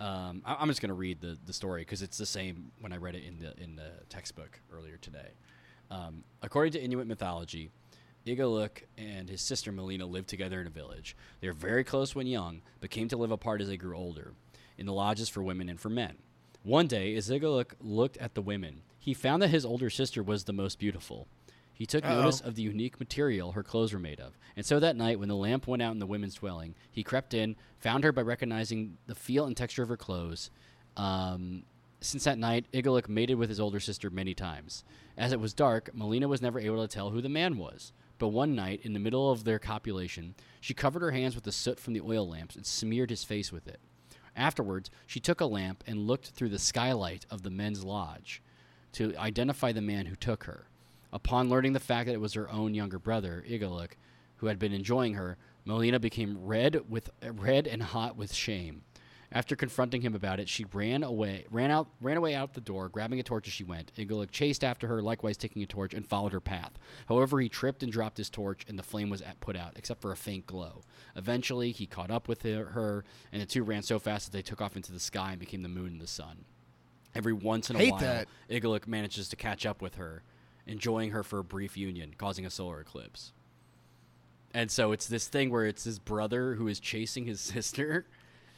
[0.00, 2.96] Um, I- I'm just gonna read the, the story because it's the same when I
[2.98, 5.30] read it in the in the textbook earlier today.
[5.90, 7.70] Um, according to Inuit mythology,
[8.26, 11.16] Igaluk and his sister Malina lived together in a village.
[11.40, 14.32] They were very close when young, but came to live apart as they grew older,
[14.78, 16.16] in the lodges for women and for men.
[16.62, 20.44] One day, as Igaluk looked at the women, he found that his older sister was
[20.44, 21.28] the most beautiful.
[21.74, 22.22] He took Uh-oh.
[22.22, 25.28] notice of the unique material her clothes were made of, and so that night, when
[25.28, 28.96] the lamp went out in the women's dwelling, he crept in, found her by recognizing
[29.06, 30.50] the feel and texture of her clothes.
[30.96, 31.64] Um,
[32.00, 34.84] since that night, Igaluk mated with his older sister many times.
[35.18, 37.92] As it was dark, Malina was never able to tell who the man was.
[38.18, 41.52] But one night, in the middle of their copulation, she covered her hands with the
[41.52, 43.80] soot from the oil lamps and smeared his face with it.
[44.36, 48.42] Afterwards, she took a lamp and looked through the skylight of the men's lodge
[48.92, 50.68] to identify the man who took her.
[51.12, 53.92] Upon learning the fact that it was her own younger brother, Igaluk,
[54.36, 58.82] who had been enjoying her, Malina became red with red and hot with shame.
[59.34, 62.88] After confronting him about it, she ran away, ran out, ran away out the door,
[62.88, 63.90] grabbing a torch as she went.
[63.96, 66.78] Igaluk chased after her, likewise taking a torch, and followed her path.
[67.08, 70.00] However, he tripped and dropped his torch, and the flame was at, put out, except
[70.00, 70.82] for a faint glow.
[71.16, 74.62] Eventually, he caught up with her, and the two ran so fast that they took
[74.62, 76.44] off into the sky and became the moon and the sun.
[77.12, 78.28] Every once in a Hate while, that.
[78.48, 80.22] Igaluk manages to catch up with her,
[80.64, 83.32] enjoying her for a brief union, causing a solar eclipse.
[84.52, 88.06] And so it's this thing where it's his brother who is chasing his sister,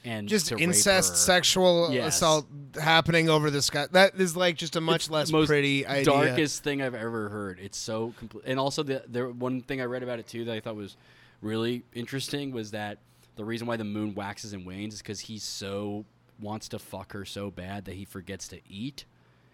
[0.06, 2.16] and just incest, sexual Yes.
[2.16, 2.46] assault
[2.80, 3.86] happening over the sky.
[3.90, 6.04] That is like just a much It's less most pretty idea.
[6.04, 7.58] darkest thing I've ever heard.
[7.60, 8.44] It's so complete.
[8.46, 10.96] And also the the one thing I read about it too that I thought was
[11.42, 12.98] really interesting was that
[13.34, 16.04] the reason why the moon waxes and wanes is because he so
[16.40, 19.04] wants to fuck her so bad that he forgets to eat,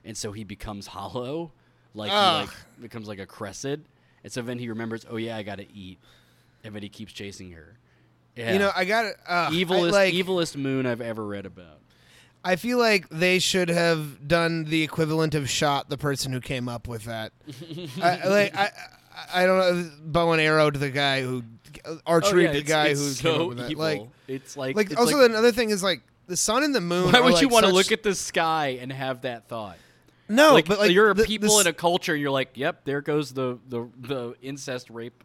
[0.04, 1.50] and so he becomes hollow,
[1.94, 3.86] like like becomes like a crescent,
[4.22, 5.98] and so then he remembers, oh yeah, I gotta eat,
[6.62, 7.76] and then he keeps chasing her.
[8.36, 8.52] Yeah.
[8.52, 11.80] You know, I got uh, evilest I, like, evilest moon I've ever read about.
[12.44, 16.68] I feel like they should have done the equivalent of shot the person who came
[16.68, 17.32] up with that.
[18.02, 18.70] I, like I,
[19.32, 21.44] I don't know, bow and arrow to the guy who
[22.06, 23.70] archery Oh, yeah, the guy it's who so came up with that.
[23.70, 23.84] evil.
[23.84, 26.80] Like, it's like like it's also like, another thing is like the sun and the
[26.80, 27.12] moon.
[27.12, 29.76] Why would you want to look at the sky and have that thought?
[30.28, 33.02] No, like, but like you're a people the in a culture, you're like, "Yep, there
[33.02, 35.22] goes the the, the incest rape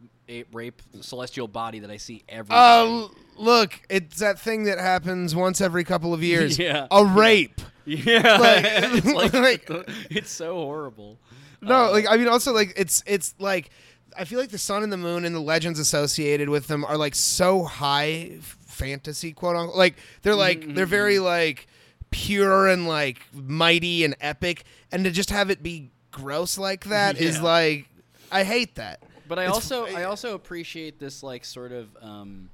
[0.51, 3.79] rape celestial body that I see every day." Oh, look!
[3.89, 6.57] It's that thing that happens once every couple of years.
[6.59, 6.87] Yeah.
[6.91, 7.61] a rape.
[7.85, 8.65] yeah, like-
[9.05, 9.33] it's like,
[9.69, 11.17] like- it's so horrible.
[11.61, 13.69] No, Uh, like I mean, also like it's it's like
[14.17, 16.97] I feel like the sun and the moon and the legends associated with them are
[16.97, 19.77] like so high fantasy, quote unquote.
[19.77, 21.67] Like they're like Mm-hmm, they're very like
[22.11, 27.17] pure and like mighty and epic, and to just have it be gross like that
[27.17, 27.43] is Yeah.
[27.43, 27.89] like
[28.31, 29.01] I hate that.
[29.27, 32.49] But I It's- also I also appreciate this like sort of um,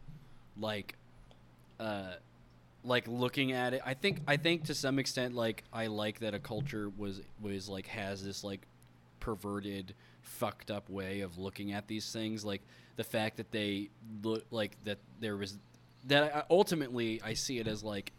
[0.57, 0.95] like
[1.79, 2.13] uh,
[2.83, 3.81] like looking at it.
[3.85, 7.69] I think I think to some extent like I like that a culture was was
[7.69, 8.61] like has this like
[9.19, 12.43] perverted fucked up way of looking at these things.
[12.43, 12.61] Like
[12.95, 13.89] the fact that they
[14.23, 15.57] look like that there was
[16.05, 18.11] that I, ultimately I see it as like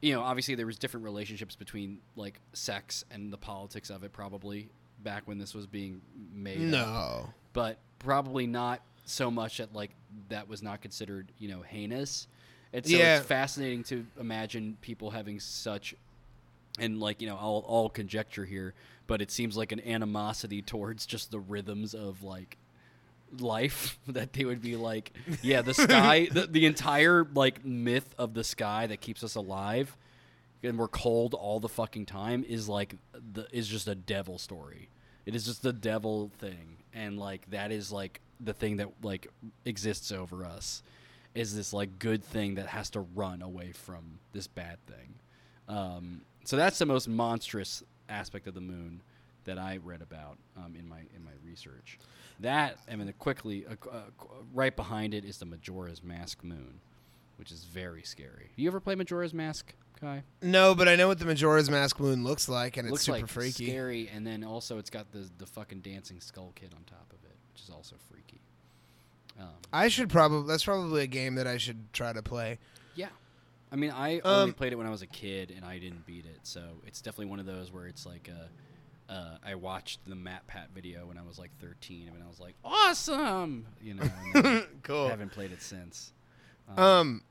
[0.00, 4.12] you know obviously there was different relationships between like sex and the politics of it
[4.12, 4.68] probably
[5.02, 6.00] back when this was being
[6.32, 6.86] made up.
[6.88, 9.90] No, but probably not so much that like
[10.28, 12.28] that was not considered you know heinous
[12.72, 13.18] and so Yeah.
[13.18, 15.94] it's fascinating to imagine people having such
[16.78, 18.74] and like you know all, all conjecture here
[19.06, 22.56] but it seems like an animosity towards just the rhythms of like
[23.38, 28.34] life that they would be like yeah the sky the, the entire like myth of
[28.34, 29.96] the sky that keeps us alive
[30.62, 32.94] and we're cold all the fucking time is like
[33.32, 34.88] the is just a devil story
[35.26, 39.26] it is just the devil thing and like that is like the thing that like
[39.64, 40.82] exists over us
[41.34, 45.14] is this like good thing that has to run away from this bad thing
[45.68, 49.02] um, so that's the most monstrous aspect of the moon
[49.44, 51.98] that I read about um, in my in my research.
[52.40, 54.00] That I mean, quickly uh, uh,
[54.52, 56.80] right behind it is the Majora's Mask moon,
[57.36, 58.50] which is very scary.
[58.56, 60.22] Do you ever play Majora's Mask, Kai?
[60.42, 63.18] no, but I know what the Majora's Mask moon looks like, and it's looks super
[63.20, 63.66] like freaky.
[63.66, 67.18] scary, and then also it's got the the fucking dancing skull kid on top of
[67.24, 68.40] it, which is also freaky.
[69.38, 72.58] Um, I should probably that's probably a game that I should try to play.
[72.94, 73.08] Yeah.
[73.72, 76.06] I mean, I only Um, played it when I was a kid, and I didn't
[76.06, 76.38] beat it.
[76.44, 80.68] So it's definitely one of those where it's like, uh, uh, I watched the MatPat
[80.74, 84.62] video when I was like 13, and I was like, awesome, you know.
[84.84, 85.06] Cool.
[85.06, 86.12] I haven't played it since.
[86.76, 87.22] Um,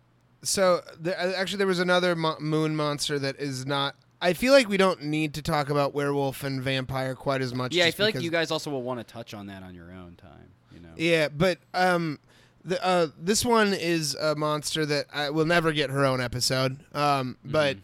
[0.47, 3.95] so the, uh, actually, there was another mo- moon monster that is not.
[4.21, 7.75] I feel like we don't need to talk about werewolf and vampire quite as much.
[7.75, 9.91] yeah, I feel like you guys also will want to touch on that on your
[9.91, 10.51] own time.
[10.73, 10.89] You know.
[10.95, 12.19] Yeah, but um,
[12.63, 16.79] the uh, this one is a monster that I will never get her own episode.
[16.95, 17.77] Um, but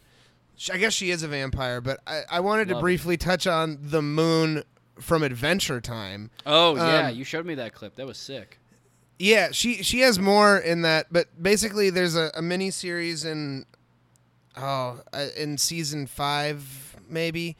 [0.56, 1.80] sh I guess she is a vampire.
[1.80, 2.78] But I, I wanted to Mm-hmm.
[2.78, 2.82] It.
[2.82, 4.64] briefly touch on the moon
[4.98, 6.30] from Adventure Time.
[6.46, 7.94] Oh yeah, Um, you showed me that clip.
[7.96, 8.58] That was sick.
[9.22, 13.66] Yeah, she she has more in that, but basically there's a, a mini series in
[14.56, 17.56] oh uh, in season five maybe.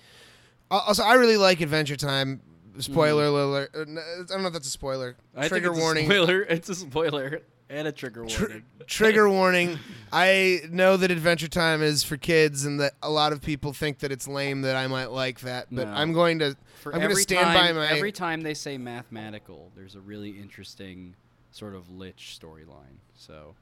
[0.73, 2.41] Also, I really like Adventure Time.
[2.79, 3.71] Spoiler alert!
[3.75, 3.95] I don't
[4.43, 5.13] know if that's a spoiler.
[5.13, 5.41] Mm-hmm.
[5.41, 6.05] I Trigger think it's warning.
[6.11, 6.41] A spoiler.
[6.49, 8.63] It's a spoiler and a trigger Tr- warning.
[8.89, 9.79] trigger warning.
[10.13, 14.01] I know that Adventure Time is for kids, and that a lot of people think
[14.01, 15.69] that it's lame that I might like that.
[15.71, 15.95] But No.
[15.95, 16.57] I'm going to.
[16.81, 17.87] For I'm going to every stand time, by my.
[17.89, 21.15] every time they say mathematical, there's a really interesting
[21.53, 22.99] sort of lich storyline.
[23.15, 23.55] So,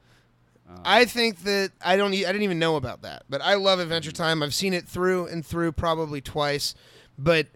[0.69, 2.13] um, I think that I don't.
[2.13, 4.41] e- I didn't even know about that, but I love Adventure Time.
[4.41, 6.73] I've seen it through and through probably twice.
[7.17, 7.47] But,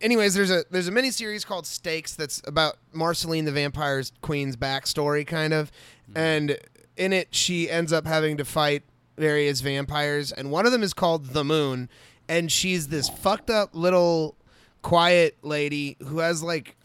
[0.00, 4.56] anyways, there's a there's a mini series called Stakes that's about Marceline the Vampire's Queen's
[4.56, 5.70] backstory, kind of,
[6.14, 6.56] and
[6.96, 8.82] in it she ends up having to fight
[9.18, 11.88] various vampires, and one of them is called the Moon,
[12.28, 14.36] and she's this fucked up little
[14.82, 16.76] quiet lady who has like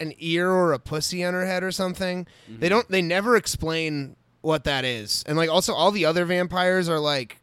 [0.00, 2.26] an ear or a pussy on her head or something.
[2.48, 2.88] They don't.
[2.88, 7.38] They never explain what that is, and like also all the other vampires are like,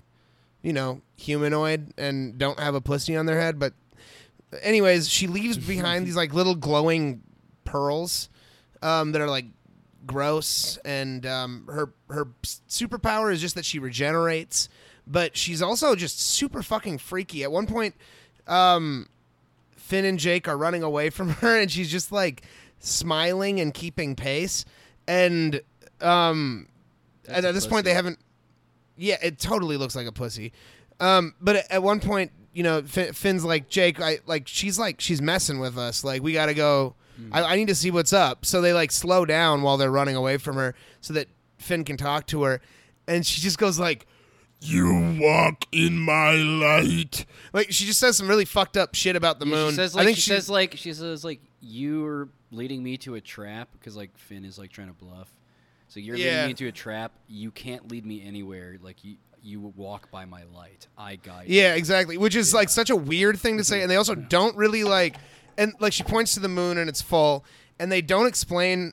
[0.62, 3.60] you know, humanoid and don't have a pussy on their head.
[3.60, 3.74] But
[4.62, 7.22] anyways, she leaves behind these like little glowing
[7.66, 8.30] pearls
[8.82, 9.46] um, that are like
[10.06, 12.28] gross, and um, her her
[12.68, 14.70] superpower is just that she regenerates,
[15.06, 17.44] but she's also just super fucking freaky.
[17.44, 17.96] At one point,
[18.48, 19.08] um,
[19.88, 22.44] Finn and Jake are running away from her, and she's just like
[22.80, 24.66] smiling and keeping pace,
[25.08, 25.62] and
[26.02, 26.68] um,
[27.24, 28.20] That's at, this point they haven't.
[28.98, 30.52] Yeah, it totally looks like a pussy.
[31.00, 34.78] Um, but at, at one point, you know, Finn, Finn's like Jake, I like she's
[34.78, 36.04] like she's messing with us.
[36.04, 36.96] Like we gotta go.
[37.32, 38.46] I, I need to see what's up.
[38.46, 41.98] So they like slow down while they're running away from her, so that Finn can
[41.98, 42.62] talk to her,
[43.08, 44.06] and she just goes like,
[44.60, 47.26] You walk in my light.
[47.54, 49.70] like she just says some really fucked up shit about the Yeah, moon.
[49.72, 52.98] She says I like think she says like she says like you are leading me
[52.98, 55.32] to a trap because like Finn is like trying to bluff.
[55.90, 56.26] So you're Yeah.
[56.26, 57.12] leading me into a trap.
[57.28, 58.78] You can't lead me anywhere.
[58.82, 60.88] Like you you walk by my light.
[60.98, 61.48] I guide.
[61.48, 61.62] you.
[61.62, 62.18] Yeah, exactly.
[62.18, 65.16] Which is like such a weird thing to say, and they also don't really like,
[65.58, 67.46] and like she points to the moon and it's full,
[67.80, 68.92] and they don't explain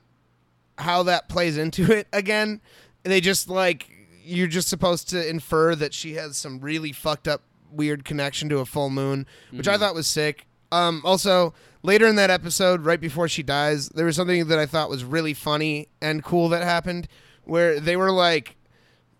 [0.77, 2.61] how that plays into it again.
[3.03, 3.89] They just like
[4.25, 8.59] you're just supposed to infer that she has some really fucked up weird connection to
[8.59, 10.47] a full moon, which I thought was sick.
[10.71, 14.65] Um, also, later in that episode, right before she dies, there was something that I
[14.65, 17.07] thought was really funny and cool that happened,
[17.43, 18.55] where they were like,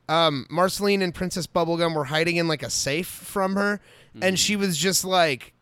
[0.09, 3.79] um, Marceline and Princess Bubblegum were hiding in like a safe from her,
[4.21, 5.53] and she was just like,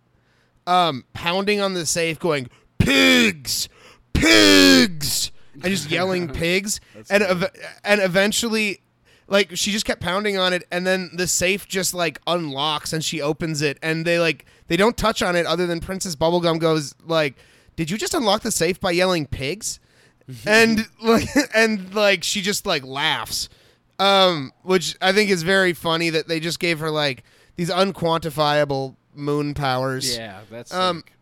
[0.67, 3.67] um, pounding on the safe, going, "Pigs,
[4.13, 6.79] pigs," and just yelling "pigs,"
[7.10, 7.51] and ev-
[7.84, 8.79] and eventually.
[9.27, 13.03] Like she just kept pounding on it, and then the safe just like unlocks, and
[13.03, 16.59] she opens it, and they like they don't touch on it other than Princess Bubblegum
[16.59, 17.36] goes like,
[17.75, 19.79] "Did you just unlock the safe by yelling pigs?"
[20.47, 23.49] and like and like she just like laughs
[23.99, 27.25] um which i think is very funny that they just gave her like
[27.57, 31.13] these unquantifiable moon powers Yeah, that's Um, sick.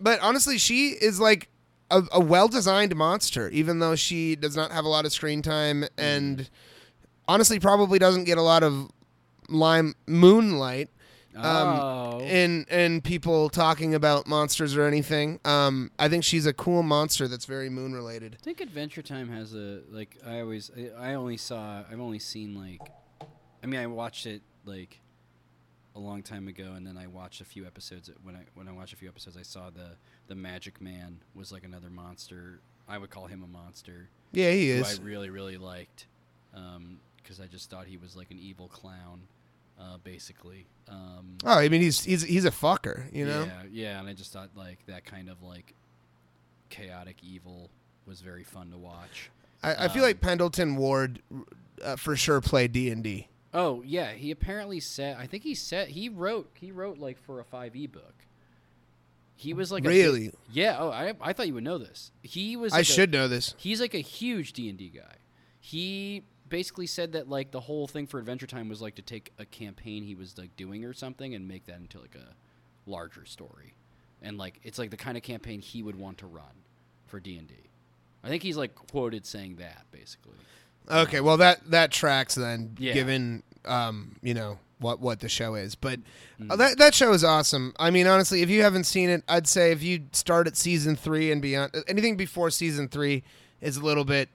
[0.00, 1.48] but honestly she is like
[1.90, 5.84] a, a well-designed monster even though she does not have a lot of screen time
[5.96, 6.48] and
[7.28, 8.90] honestly probably doesn't get a lot of
[9.48, 10.88] lime moonlight
[11.36, 12.20] um, oh.
[12.20, 15.40] in in people talking about monsters or anything.
[15.44, 19.28] Um i think she's a cool monster that's very moon related I think Adventure Time
[19.30, 22.80] has a like I always I- only saw I've only seen like
[23.62, 25.00] I mean I watched it like
[25.94, 28.72] a long time ago and then I watched a few episodes when I when I
[28.72, 32.60] watched a few episodes I saw the the Magic Man was like another monster.
[32.88, 34.10] I would call him a monster.
[34.32, 35.00] Yeah he who is.
[35.00, 36.06] I really really liked
[37.22, 39.22] because I just thought he was like an evil clown
[39.80, 43.44] uh, basically um, Oh, I mean he's he's he's a fucker, you know.
[43.44, 45.74] yeah yeah and I just thought like that kind of like
[46.68, 47.70] chaotic evil
[48.06, 49.30] was very fun to watch.
[49.62, 51.20] I, I feel Um, like Pendleton Ward
[51.82, 53.28] uh, for sure played D and D.
[53.54, 55.16] Oh yeah, he apparently said.
[55.18, 56.50] I think he said he wrote.
[56.54, 58.14] He wrote like for a five e book.
[59.36, 60.32] He was like big- Really?
[60.52, 60.76] yeah.
[60.78, 62.12] Oh, I I thought you would know this.
[62.22, 62.72] He was.
[62.72, 63.54] I like a- should know this.
[63.58, 65.16] He's like a huge D and D guy.
[65.60, 69.32] He basically said that like the whole thing for Adventure Time was like to take
[69.38, 72.34] a campaign he was like doing or something and make that into like a
[72.88, 73.74] larger story,
[74.22, 76.62] and like it's like the kind of campaign he would want to run
[77.06, 77.54] for D and D.
[78.22, 80.36] I think he's like quoted saying that basically.
[80.88, 82.92] Okay, well that that tracks then, Yeah.
[82.94, 85.74] given um you know what what the show is.
[85.74, 86.00] But
[86.40, 86.50] Mm.
[86.52, 87.72] uh, that that show is awesome.
[87.78, 90.96] I mean, honestly, if you haven't seen it, I'd say if you start at season
[90.96, 93.22] three and beyond, anything before season three
[93.60, 94.28] is a little bit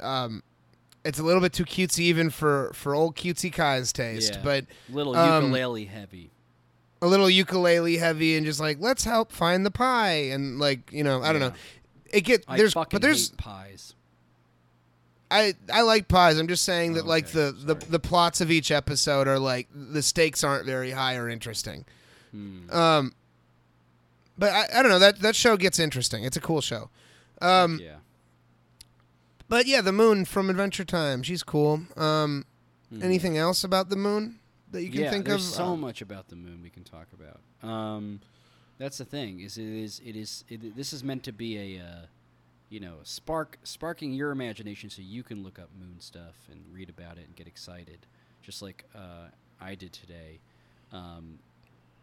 [0.00, 0.42] um.
[1.04, 4.40] It's a little bit too cutesy even for, for old cutesy Kai's taste, Yeah.
[4.42, 6.30] but Little Um, ukulele heavy.
[7.02, 11.04] a little ukulele heavy and just like let's help find the pie and like you
[11.04, 11.52] know I don't know.
[12.10, 13.94] It get there's but there's pies.
[15.30, 16.38] I I like pies.
[16.38, 19.68] I'm just saying that Oh, like the, the the plots of each episode are like
[19.74, 21.84] the stakes aren't very high or interesting.
[22.30, 22.70] Hmm.
[22.70, 23.14] Um,
[24.38, 26.24] but I, I don't know that that show gets interesting.
[26.24, 26.88] It's a cool show.
[27.42, 27.96] Um, yeah.
[29.54, 31.22] But yeah, the moon from Adventure Time.
[31.22, 31.82] She's cool.
[31.96, 32.44] Um,
[32.90, 33.02] Hmm.
[33.04, 34.40] anything else about the moon
[34.72, 35.54] that you can yeah, think there's of?
[35.54, 37.40] so Uh, much about the moon we can talk about.
[37.62, 38.20] Um,
[38.78, 39.38] that's the thing.
[39.38, 42.06] Is it is it is it, this is meant to be a uh,
[42.68, 46.88] you know spark sparking your imagination so you can look up moon stuff and read
[46.90, 48.06] about it and get excited,
[48.42, 49.28] just like uh,
[49.60, 50.40] I did today.
[50.90, 51.38] Um,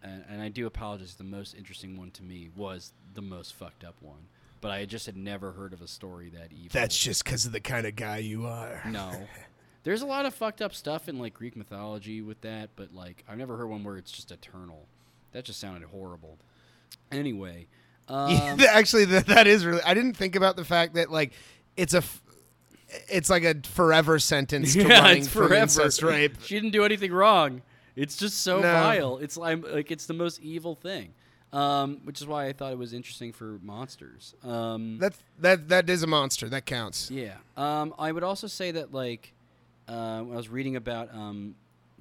[0.02, 1.16] and, and I do apologize.
[1.16, 4.28] The most interesting one to me was the most fucked up one,
[4.62, 6.70] but I just had never heard of a story that evil.
[6.72, 8.82] That's just because of the kind of guy you are.
[8.89, 9.12] No.
[9.84, 13.24] There's a lot of fucked up stuff in like Greek mythology with that, but like
[13.28, 14.86] I've never heard one where it's just eternal.
[15.32, 16.38] That just sounded horrible.
[17.12, 17.68] Anyway,
[18.07, 19.82] um, Yeah, actually, that, that is really.
[19.84, 21.34] I didn't think about the fact that like
[21.76, 22.03] it's a
[23.09, 25.55] it's like a forever sentence to yeah, running forever.
[25.55, 26.38] incest rape.
[26.43, 27.62] She didn't do anything wrong.
[27.95, 28.72] It's just so No.
[28.74, 29.18] vile.
[29.18, 31.14] It's like like it's the most evil thing.
[31.54, 34.36] Um, which is why I thought it was interesting for monsters.
[34.43, 36.47] Um, That's that that is a monster.
[36.47, 37.12] That counts.
[37.12, 37.36] yeah.
[37.58, 39.34] Um, I would also say that like
[39.89, 41.56] uh, when I was reading about um,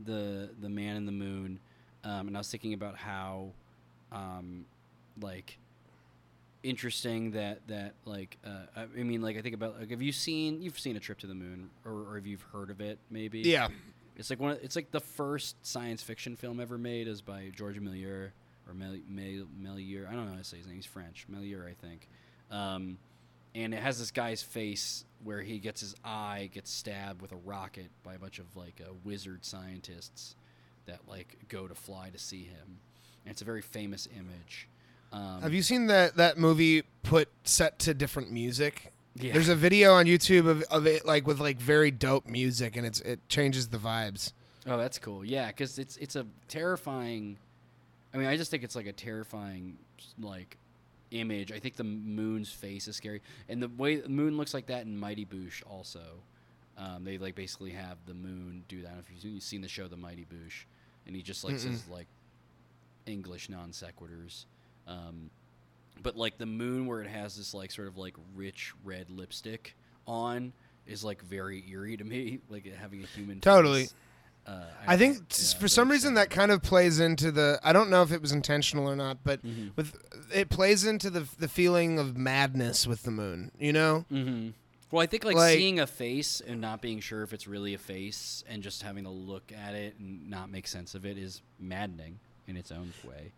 [0.05, 1.59] the the man in the moon,
[2.05, 3.51] um, and I was thinking about how
[4.13, 4.67] um,
[5.21, 5.59] like
[6.63, 10.13] interesting that that like uh, I I mean like I think about like have you
[10.13, 12.99] seen you've seen a trip to the moon or, or have you heard of it
[13.11, 13.69] maybe Yeah.
[14.17, 17.51] it's like one of, it's like the first science fiction film ever made is by
[17.57, 18.31] George Méliès
[18.71, 21.67] or Mel, Mel, Méliès I don't know how to say his name he's French Melier,
[21.69, 22.09] I think
[22.51, 22.99] um,
[23.55, 27.37] and it has this guy's face where he gets his eye gets stabbed with a
[27.37, 30.37] rocket by a bunch of like uh, wizard scientists
[30.87, 32.79] that like go to fly to see him
[33.25, 34.69] and it's a very famous image
[35.13, 38.93] um, Have you seen that that movie put set to different music?
[39.17, 39.33] yeah.
[39.33, 42.87] There's a video on YouTube of, of it like with like very dope music, and
[42.87, 44.33] it's it changes the vibes.
[44.67, 45.25] Oh, that's cool.
[45.25, 47.39] Yeah, because it's it's a terrifying.
[48.13, 49.79] I mean, I just think it's like a terrifying
[50.19, 50.59] like
[51.11, 51.53] image.
[51.53, 54.85] I think the moon's face is scary, and the way the moon looks like that
[54.87, 56.01] in Mighty Boosh also.
[56.79, 58.95] Um, they like basically have the moon do that.
[58.99, 60.65] If you've seen the show The Mighty Boosh,
[61.07, 61.61] and he just like Mm-mm.
[61.61, 62.07] says like
[63.07, 64.47] English non sequiturs.
[64.87, 65.31] Um,
[66.03, 69.77] but like the moon where it has this like sort of like rich red lipstick
[70.07, 70.53] on
[70.87, 73.41] is like very eerie to me, like having a human.
[73.41, 73.83] Totally.
[73.83, 73.95] face.
[74.51, 77.61] Uh, I think yeah, for some reason that kind of plays into the.
[77.63, 79.77] I don't know if it was intentional or not, but Mhm.
[79.77, 79.95] with
[80.35, 83.53] it plays into the the feeling of madness with the moon.
[83.59, 84.05] You know?
[84.11, 84.51] Mm-hmm.
[84.91, 87.75] Well, I think like, Like- seeing a face and not being sure if it's really
[87.75, 91.17] a face and just having to look at it and not make sense of it
[91.17, 93.31] is maddening in its own way.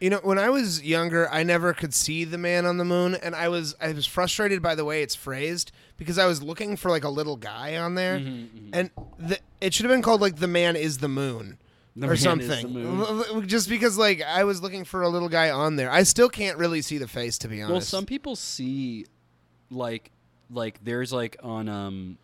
[0.00, 3.16] You know, when I was younger, I never could see the man on the moon,
[3.16, 6.76] and I was I was frustrated by the way it's phrased because I was looking
[6.76, 8.70] for like a little guy on there, Mm-hmm.
[8.72, 11.58] and the, it should have been called like the man is the moon.
[11.96, 13.48] The or man is the something, moon.
[13.48, 15.90] Just because like I was looking for a little guy on there.
[15.90, 17.72] I still can't really see the face to be honest.
[17.72, 19.04] Well, some people see
[19.68, 20.12] like
[20.48, 22.18] like there's like on um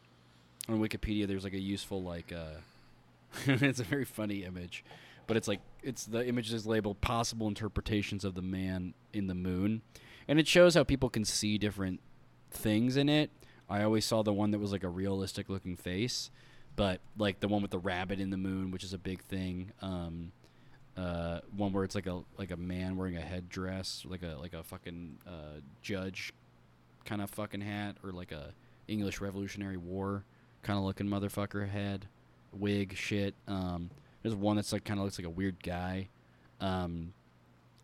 [0.69, 2.61] on Wikipedia there's like a useful like uh
[3.47, 4.85] it's a very funny image,
[5.27, 9.35] but it's like it's the image is labeled possible interpretations of the man in the
[9.35, 9.83] moon,
[10.27, 12.01] and it shows how people can see different
[12.51, 13.31] things in it.
[13.69, 16.31] I always saw the one that was like a realistic looking face,
[16.77, 19.73] but like the one with the rabbit in the moon, which is a big thing.
[19.81, 20.33] Um,
[20.97, 24.55] uh, one where it's like a like a man wearing a headdress, like a like
[24.55, 26.33] a fucking uh, judge
[27.05, 28.53] kind of fucking hat, or like a
[28.89, 30.25] English Revolutionary War
[30.63, 32.07] kind of looking motherfucker head,
[32.53, 33.35] wig shit.
[33.49, 33.91] Um,
[34.25, 36.09] there's one that's like kind of looks like a weird guy.
[36.61, 37.13] Um,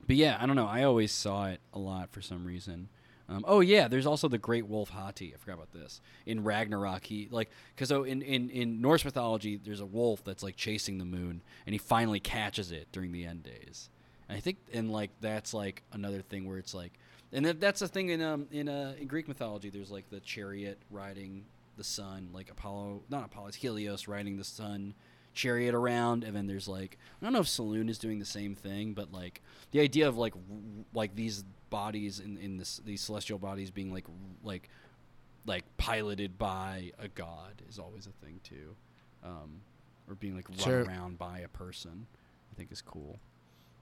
[0.06, 0.66] but yeah, I don't know.
[0.66, 2.88] I always saw it a lot for some reason.
[3.28, 5.32] Um, oh yeah, there's also the Great Wolf Hati.
[5.34, 6.00] I forgot about this.
[6.24, 10.42] In Ragnarok, he like because so in, in in Norse mythology, there's a wolf that's
[10.42, 13.90] like chasing the moon, and he finally catches it during the end days.
[14.28, 16.94] And I think and like that's like another thing where it's like,
[17.32, 19.68] and that, that's a thing in um in uh in Greek mythology.
[19.68, 21.44] There's like the chariot riding
[21.76, 24.94] the sun, like Apollo, not Apollo, it's Helios riding the sun
[25.34, 28.54] chariot around, and then there's like I don't know if Selûne is doing the same
[28.54, 30.34] thing, but like the idea of like
[30.94, 34.06] like these bodies in in this these celestial bodies being like
[34.42, 34.68] like
[35.46, 38.74] like piloted by a god is always a thing too,
[39.24, 39.60] um,
[40.08, 42.06] or being like run around by a person.
[42.52, 43.18] I think is cool.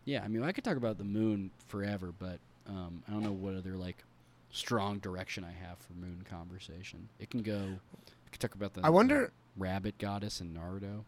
[0.04, 2.38] Yeah, I mean I could talk about the moon forever, but
[2.68, 4.04] um, I don't know what other like
[4.50, 7.08] strong direction I have for moon conversation.
[7.18, 7.56] It can go.
[7.56, 8.82] I could talk about the.
[8.84, 11.04] I wonder- the rabbit goddess in Naruto.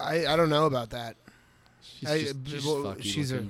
[0.00, 1.16] I I don't know about that.
[1.82, 3.46] She's I- just, she's well, she's a-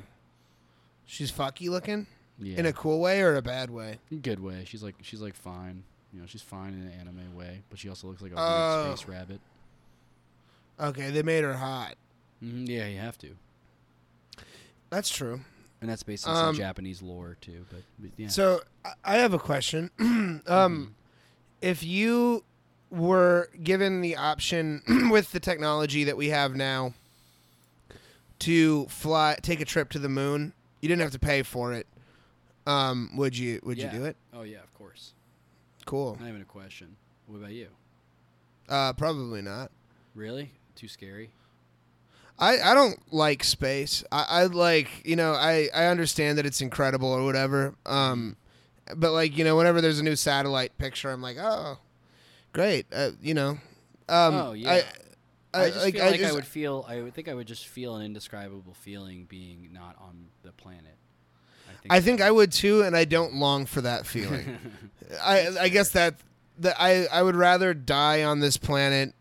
[1.06, 2.06] She's fucky looking
[2.38, 2.58] yeah.
[2.58, 3.98] in a cool way or a bad way.
[4.22, 4.64] good way.
[4.66, 5.84] She's like she's like fine.
[6.12, 8.94] You know, she's fine in an anime way, but she also looks like a Oh.
[8.94, 9.40] space rabbit.
[10.80, 11.94] Okay, they made her hot.
[12.40, 13.36] hmm Yeah, you have to,
[14.90, 15.40] That's true.
[15.80, 17.66] and that's based on Um, some Japanese lore too.
[17.70, 18.28] But, but yeah.
[18.28, 18.62] So
[19.04, 19.90] I- have a question.
[19.98, 20.88] um, Mhm.
[21.60, 22.44] if you
[22.94, 26.94] were given the option with the technology that we have now
[28.40, 31.86] to fly, take a trip to the moon, you didn't have to pay for it.
[32.66, 33.60] Um, would you?
[33.62, 33.92] Would Yeah.
[33.92, 34.16] you do it?
[34.32, 35.12] oh yeah, of course.
[35.84, 36.16] Cool.
[36.20, 36.96] Not even a question.
[37.26, 37.68] What about you?
[38.68, 39.70] Uh, probably not.
[40.14, 40.52] Really?
[40.74, 41.30] Too scary?
[42.38, 44.02] I, I don't like space.
[44.10, 47.74] I, I like you know I, I understand that it's incredible or whatever.
[47.86, 48.36] Um,
[48.96, 51.78] but like you know whenever there's a new satellite picture, I'm like oh,
[52.54, 52.86] great.
[52.90, 53.58] Uh, you know.
[54.08, 54.80] Um, Oh, yeah.
[55.52, 56.84] I, I, just like, feel like I just- would feel.
[56.88, 60.96] I would think I would just feel an indescribable feeling being not on the planet.
[61.90, 64.56] I think I would too, and I don't long for that feeling.
[65.22, 66.14] I I guess that
[66.60, 69.12] that I I would rather die on this planet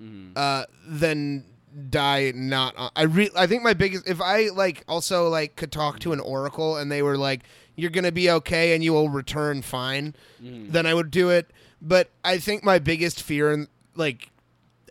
[0.00, 0.32] Mhm.
[0.36, 1.44] uh, than
[1.90, 5.72] die not on, I re- I think my biggest if I like also like could
[5.72, 7.42] talk to an oracle and they were like
[7.74, 10.70] you're going to be okay and you will return fine, Mm.
[10.70, 11.50] then I would do it.
[11.84, 13.66] But I think my biggest fear in
[13.96, 14.30] like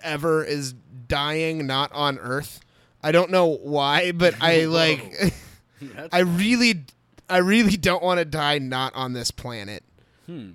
[0.04, 0.74] ever is
[1.08, 2.60] dying not on earth.
[3.02, 5.34] I don't know why, but I like
[6.12, 6.84] I really
[7.30, 9.84] I really don't want to die not on this planet.
[10.26, 10.52] hmm.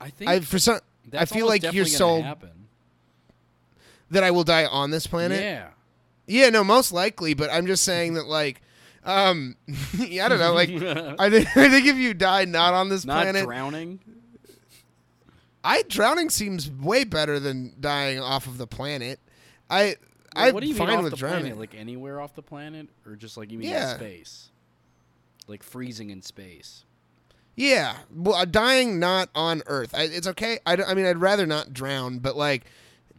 [0.00, 2.50] I think I for some that's I feel like you're gonna happen.
[4.10, 5.40] that I will die on this planet.
[5.40, 5.68] Yeah.
[6.26, 8.60] Yeah, no, most likely, but I'm just saying that like
[9.04, 9.56] um
[9.96, 13.04] yeah, I don't know, like I think I think if you die not on this
[13.04, 14.00] Not planet, drowning.
[15.64, 19.20] I drowning seems way better than dying off of the planet.
[19.70, 19.96] I
[20.34, 21.40] Well, I'm what do you fine mean off with the drowning.
[21.42, 21.58] planet?
[21.58, 23.92] Like anywhere off the planet, or just like you mean Yeah.
[23.92, 24.50] in space?
[25.46, 26.84] Like freezing in space.
[27.54, 29.94] Yeah, well, uh, dying not on Earth.
[29.94, 30.58] I, it's okay.
[30.64, 32.64] I, I mean, I'd rather not drown, but like,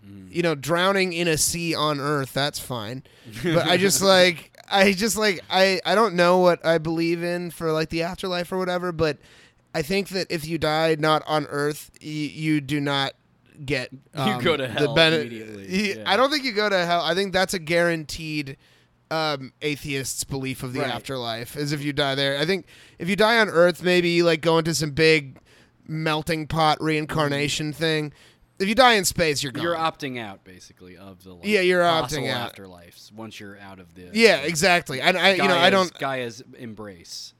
[0.06, 0.34] Mm.
[0.34, 3.04] you know, drowning in a sea on Earth, that's fine.
[3.44, 7.52] But I just like, I just like, I, I don't know what I believe in
[7.52, 9.18] for like the afterlife or whatever, but
[9.74, 13.14] I think that if you die not on Earth, y- you do not
[13.66, 13.90] get.
[14.16, 16.04] Um, go to the hell bene- immediately, yeah.
[16.06, 17.02] I don't think you go to hell.
[17.02, 18.58] I think that's a guaranteed.
[19.12, 20.90] Um, atheists' belief of the Right.
[20.90, 22.40] afterlife is if you die there.
[22.40, 22.66] I think
[22.98, 25.38] if you die on Earth, maybe you like go into some big
[25.88, 28.12] melting pot reincarnation thing.
[28.58, 29.62] If you die in space, you're gone.
[29.64, 32.56] You're opting out basically of the like, Yeah, you're opting out.
[32.56, 35.00] afterlives once you're out of the yeah, exactly.
[35.00, 37.34] I, I you know, I don't Gaia's embrace.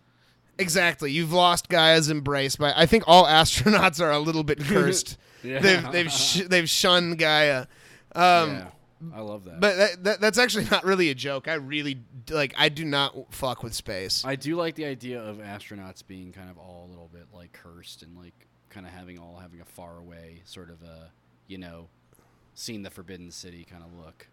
[0.58, 1.12] Exactly.
[1.12, 5.18] You've lost Gaia's embrace, but I think all astronauts are a little bit cursed.
[5.44, 5.60] Yeah.
[5.60, 7.68] They've they've sh- they've shunned Gaia.
[8.16, 8.68] Um, yeah,
[9.14, 9.60] I love that.
[9.60, 11.48] But that, that, that's actually not really a joke.
[11.48, 12.00] I really
[12.30, 12.54] like.
[12.58, 14.24] I do not fuck with space.
[14.26, 17.52] I do like the idea of astronauts being kind of all a little bit like
[17.54, 21.12] cursed and like kind of having all having a far away sort of a
[21.48, 21.90] you know,
[22.56, 24.28] seen the forbidden city kind of look.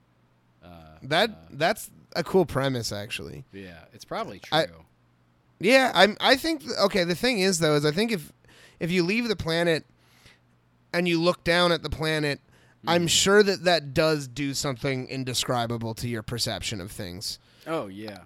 [0.64, 0.68] Uh,
[1.02, 3.44] That uh, that's a cool premise, actually.
[3.52, 4.58] yeah, it's probably true.
[4.58, 4.66] I-
[5.60, 6.16] Yeah, I'm.
[6.20, 6.62] I think.
[6.80, 8.32] Okay, the thing is though, is I think if
[8.80, 9.84] if you leave the planet
[10.92, 12.40] and you look down at the planet,
[12.86, 17.38] I'm sure that that does do something indescribable to your perception of things.
[17.66, 18.20] oh yeah,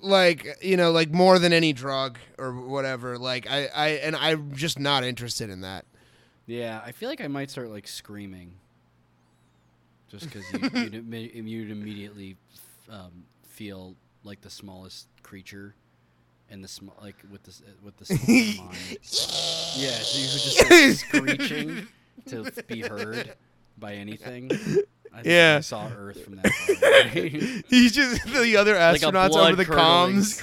[0.00, 3.16] Like you know, like more than any drug or whatever.
[3.16, 5.84] Like I, I and I'm just not interested in that.
[6.46, 6.82] yeah.
[6.84, 8.54] I feel like I might start like screaming,
[10.10, 10.94] just because you, you'd,
[11.46, 12.36] you'd immediately
[12.90, 15.74] um, feel like the smallest creature.
[16.52, 18.04] And the sm- like with the with the.
[19.74, 21.86] Yeah, so you were just like, screeching
[22.26, 23.32] to be heard
[23.78, 24.50] by anything.
[24.52, 24.56] I
[25.22, 25.56] think Yeah.
[25.56, 27.08] I saw Earth from that far.
[27.70, 30.42] He's just the other like astronauts over the comms.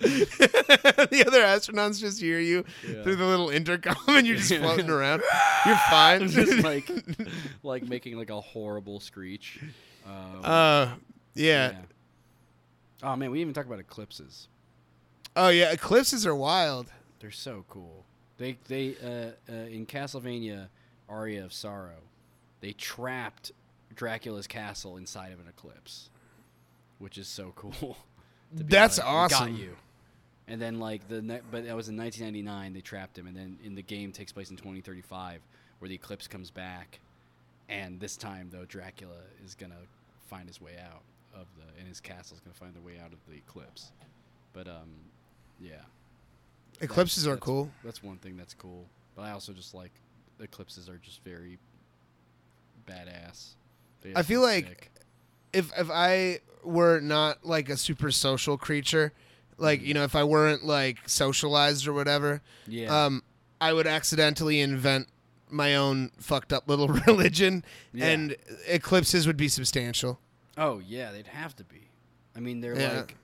[0.00, 3.02] The other astronauts just hear you Yeah.
[3.04, 5.22] through the little intercom, and you're just floating around.
[5.66, 6.28] You're fine.
[6.28, 6.90] just like
[7.62, 9.60] like making like a horrible screech.
[10.04, 10.88] Um, uh,
[11.34, 11.74] yeah.
[13.02, 14.48] Oh man, we even talk about eclipses.
[15.36, 16.90] Oh yeah, eclipses are wild.
[17.20, 18.04] They're so cool.
[18.38, 20.68] They they uh, uh, in Castlevania
[21.08, 22.02] Aria of Sorrow,
[22.60, 23.52] they trapped
[23.94, 26.10] Dracula's castle inside of an eclipse,
[26.98, 27.98] which is so cool.
[28.52, 29.52] That's like, awesome.
[29.52, 29.76] Got you.
[30.48, 33.58] And then like the ne- but that was in 1999 they trapped him, and then
[33.62, 35.40] in the game takes place in 2035
[35.78, 36.98] where the eclipse comes back,
[37.68, 39.86] and this time though Dracula is gonna
[40.26, 41.02] find his way out
[41.34, 43.92] of the and his castle is gonna find their way out of the eclipse.
[44.52, 44.90] But um,
[45.60, 45.72] yeah.
[46.80, 47.70] Eclipses That's- are that's- cool.
[47.84, 48.86] That's one thing that's cool.
[49.16, 49.92] But I also just like
[50.40, 51.58] eclipses are just very
[52.86, 53.54] badass.
[54.14, 54.90] I feel like sick.
[55.52, 59.12] If if I were not like a super social creature,
[59.56, 63.22] like you know, if I weren't like socialized or whatever, yeah, um,
[63.60, 65.08] I would accidentally invent
[65.50, 68.06] my own fucked up little religion, Yeah.
[68.08, 68.36] and
[68.68, 70.20] eclipses would be substantial.
[70.58, 71.88] Oh yeah, they'd have to be.
[72.36, 72.96] I mean, they're Yeah.
[72.98, 73.16] like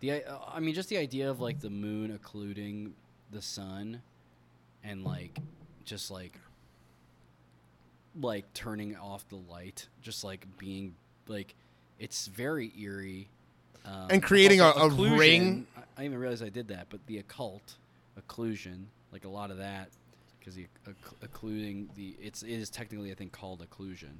[0.00, 0.12] the.
[0.12, 2.94] i- uh, mean, just the idea of like the moon occluding
[3.30, 4.02] the sun,
[4.82, 5.38] and like
[5.84, 6.38] just like
[8.20, 10.94] like turning off the light, just like being
[11.26, 11.54] like
[11.98, 13.28] it's very eerie.
[13.84, 15.66] Um, And creating a- a ring.
[15.76, 17.74] I, I didn't even realize I did that, but the occult,
[18.18, 19.90] occlusion, like a lot of that,
[20.38, 24.14] because the occ- occluding the it's it is technically I think called occlusion,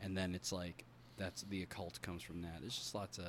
[0.00, 0.84] and then it's like
[1.18, 2.60] that's the occult comes from that.
[2.64, 3.26] It's just lots of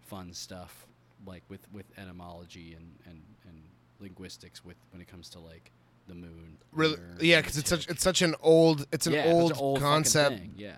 [0.00, 0.86] fun stuff
[1.26, 3.62] like with with etymology and and and
[4.00, 5.70] linguistics with when it comes to like
[6.06, 6.58] the moon.
[6.72, 9.58] Really, lunar, yeah, because it's such it's such an old it's an Yeah, old, an
[9.58, 10.40] old concept.
[10.56, 10.76] Yeah.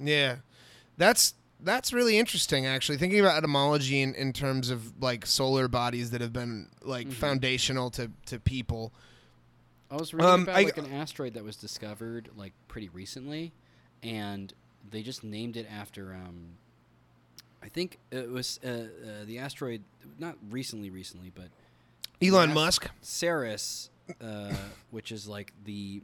[0.00, 0.36] Yeah,
[0.96, 2.66] that's that's really interesting.
[2.66, 7.06] Actually, thinking about etymology in, in terms of like solar bodies that have been like
[7.08, 7.12] Mhm.
[7.12, 8.92] foundational to to people.
[9.90, 13.52] I was reading Um, about I- like an asteroid that was discovered like pretty recently,
[14.02, 14.52] and
[14.90, 16.14] they just named it after.
[16.14, 16.56] Um,
[17.62, 18.84] I think it was uh, uh,
[19.24, 19.82] the asteroid.
[20.18, 21.48] Not recently, recently, but
[22.22, 22.52] Elon.
[22.52, 22.88] Musk.
[23.00, 24.54] Ceres, uh,
[24.90, 26.02] which is like the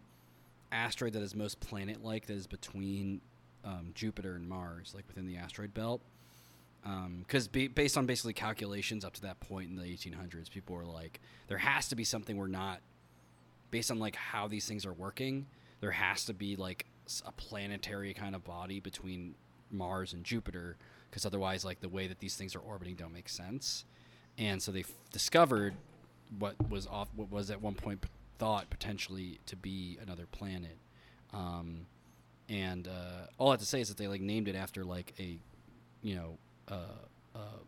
[0.72, 3.20] asteroid that is most planet-like, that is between
[3.64, 6.00] um, Jupiter and Mars, like within the asteroid belt.
[7.20, 10.84] Because be, based on basically calculations up to that point in the 1800s, people were
[10.84, 12.80] like, there has to be something we're not.
[13.70, 15.46] Based on like how these things are working,
[15.80, 16.86] there has to be like
[17.26, 19.34] a planetary kind of body between
[19.70, 20.76] Mars and Jupiter,
[21.10, 23.84] because otherwise, like the way that these things are orbiting don't make sense.
[24.38, 25.74] And so they f- discovered
[26.38, 28.08] what was off, what was at one point p-
[28.38, 30.78] thought potentially to be another planet.
[31.32, 31.86] Um,
[32.48, 35.14] and uh, all I have to say is that they like named it after like
[35.18, 35.38] a,
[36.02, 36.38] you know,
[36.68, 37.58] uh, uh,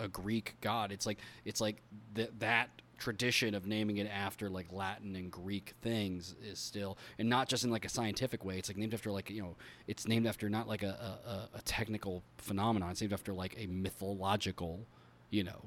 [0.00, 0.92] a Greek god.
[0.92, 1.82] It's like it's like
[2.14, 7.28] th- that tradition of naming it after like Latin and Greek things is still, and
[7.28, 8.58] not just in like a scientific way.
[8.58, 11.16] It's like named after like you know, it's named after not like a
[11.54, 12.90] a, a- technical phenomenon.
[12.90, 14.86] It's named after like a mythological,
[15.30, 15.64] you know,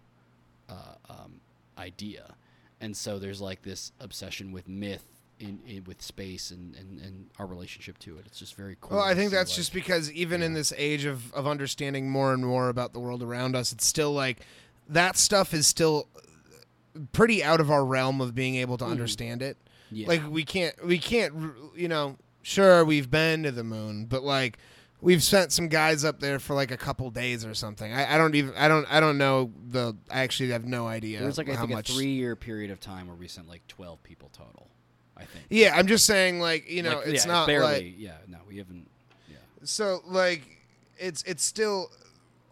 [0.70, 1.40] uh, um,
[1.78, 2.36] idea.
[2.80, 5.06] And so there's like this obsession with myth
[5.40, 8.24] in, in with space and, and, and our relationship to it.
[8.26, 8.98] It's just very cool.
[8.98, 12.34] Well, I think that's like- just because even in this age of, of understanding more
[12.34, 14.40] and more about the world around us, it's still like
[14.90, 16.08] that stuff is still
[17.14, 18.92] pretty out of our realm of being able to mm-hmm.
[18.92, 19.58] understand it.
[19.92, 20.08] yeah.
[20.08, 21.34] Like we can't we can't
[21.76, 24.58] you know sure we've been to the moon, but like
[25.02, 27.92] we've sent some guys up there for like a couple days or something.
[27.92, 31.20] I, I don't even I don't I don't know the I actually have no idea
[31.20, 31.90] there was like I think much.
[31.90, 34.68] a three year period of time where we sent like twelve people total.
[35.18, 35.46] I think.
[35.50, 37.74] yeah, I'm just saying like you know Like, it's yeah, not barely.
[37.74, 38.90] like yeah, no, we haven't.
[39.30, 39.38] Yeah.
[39.64, 40.42] So like
[40.98, 41.92] it's it's still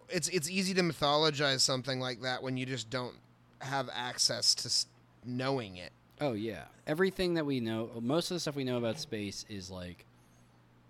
[0.09, 3.15] it's it's easy to mythologize something like that when you just don't
[3.61, 4.85] have access to
[5.25, 5.91] knowing it.
[6.21, 9.69] Oh yeah, everything that we know, most of the stuff we know about space is
[9.69, 10.05] like,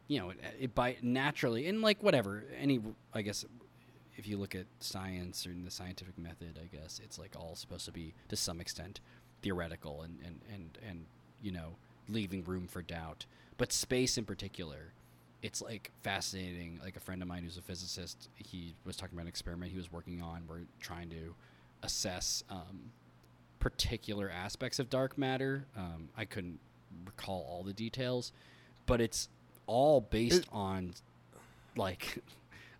[0.07, 2.43] you know, it, it by naturally and like whatever.
[2.59, 2.80] Any,
[3.13, 3.45] I guess,
[4.17, 7.86] if you look at science or the scientific method, I guess it's like all supposed
[7.86, 8.99] to be to some extent
[9.41, 11.05] theoretical and and and and
[11.41, 11.76] you know
[12.07, 13.26] leaving room for doubt.
[13.57, 14.93] But space in particular,
[15.41, 16.80] it's like fascinating.
[16.84, 19.78] Like a friend of mine who's a physicist, he was talking about an experiment he
[19.78, 20.43] was working on.
[20.47, 21.36] We're trying to
[21.84, 22.43] assess.
[22.49, 22.91] Um,
[23.59, 25.65] particular aspects of dark matter.
[25.75, 26.59] Um, I couldn't
[27.05, 28.32] recall all the details,
[28.86, 29.27] but it's
[29.67, 30.93] all based on
[31.75, 32.23] like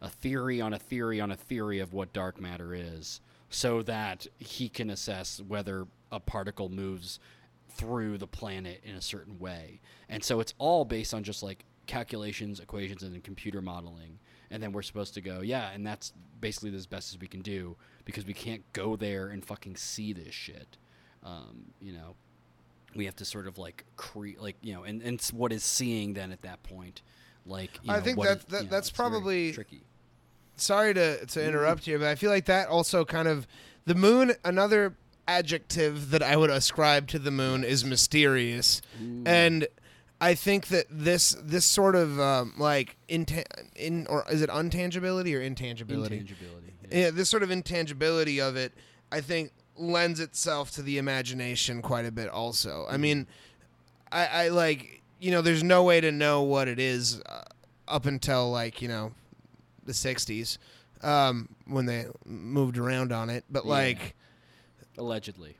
[0.02, 3.20] a theory on a theory on a theory of what dark matter is,
[3.50, 7.20] so that he can assess whether a particle moves
[7.72, 9.82] through the planet in a certain way.
[10.08, 14.20] And so it's all based on just like calculations, equations, and then computer modeling.
[14.50, 17.42] And then we're supposed to go, yeah, and that's basically as best as we can
[17.42, 17.76] do
[18.10, 20.78] because we can't go there and fucking see this shit.
[21.24, 22.16] Um, you know,
[22.96, 26.14] we have to sort of like create, like you know, and and what is seeing
[26.14, 27.04] then at that point,
[27.46, 29.82] like you I know, think that- is- that- you know, that's probably- tricky.
[30.56, 33.48] Sorry to to interrupt you, but I feel like that also kind of
[33.86, 34.96] the moon another
[35.28, 38.82] adjective that I would ascribe to the moon is mysterious.
[39.26, 39.68] And
[40.22, 43.46] I think that this this sort of um, like inta-
[43.76, 46.18] in or is it untangibility or intangibility?
[46.18, 46.74] Intangibility.
[46.92, 47.00] yeah.
[47.06, 48.74] yeah, this sort of intangibility of it,
[49.12, 52.28] I think, lends itself to the imagination quite a bit.
[52.30, 53.28] Also, I mean,
[54.12, 57.44] I, I like you know, there's no way to know what it is uh,
[57.88, 59.14] up until like you know,
[59.86, 60.58] the '60s
[61.02, 63.46] um, when they moved around on it.
[63.50, 63.72] But Yeah.
[63.72, 64.16] like,
[64.98, 65.56] Allegedly.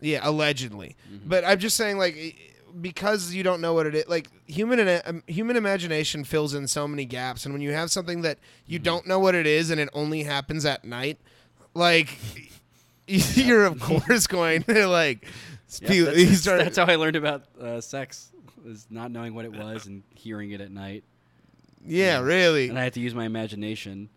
[0.00, 0.96] yeah, allegedly.
[1.12, 1.28] Mm-hmm.
[1.28, 2.49] But I'm just saying, like,
[2.80, 6.86] because you don't know what it is, like human um, human imagination fills in so
[6.88, 8.84] many gaps, and when you have something that you Mm-hmm.
[8.84, 11.18] don't know what it is, and it only happens at night,
[11.74, 12.18] like
[13.06, 15.26] you're of course going to like
[15.80, 18.30] Yeah, that's, that's- how I learned about uh, sex.
[18.66, 21.04] is not knowing what it was and hearing it at night,
[21.86, 24.08] yeah, really, and I had to use my imagination.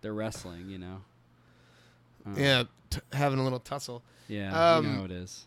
[0.00, 1.00] They're wrestling, you know.
[2.26, 4.02] Uh, yeah, t- having a little tussle.
[4.28, 4.76] yeah.
[4.76, 5.44] Um, you know how it is.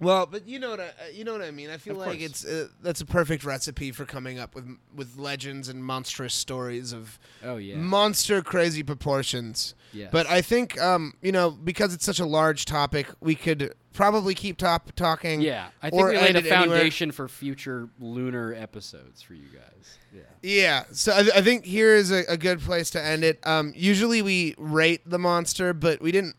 [0.00, 1.70] Well, but you know what I, uh, you know what I mean.
[1.70, 2.30] I feel Of like course.
[2.30, 6.92] it's uh, that's a perfect recipe for coming up with with legends and monstrous stories
[6.92, 7.76] of Oh yeah.
[7.76, 9.74] monster crazy proportions.
[9.92, 10.08] yes.
[10.10, 14.34] But I think, um, you know, because it's such a large topic, we could probably
[14.34, 15.40] keep top talking.
[15.40, 16.78] Yeah, I think or we laid end a it anywhere.
[16.78, 19.98] foundation for future lunar episodes for you guys.
[20.12, 20.20] Yeah.
[20.42, 20.84] Yeah.
[20.92, 23.38] So I, I think here is a, a good place to end it.
[23.46, 26.34] Um, usually we rate the monster, but we didn't.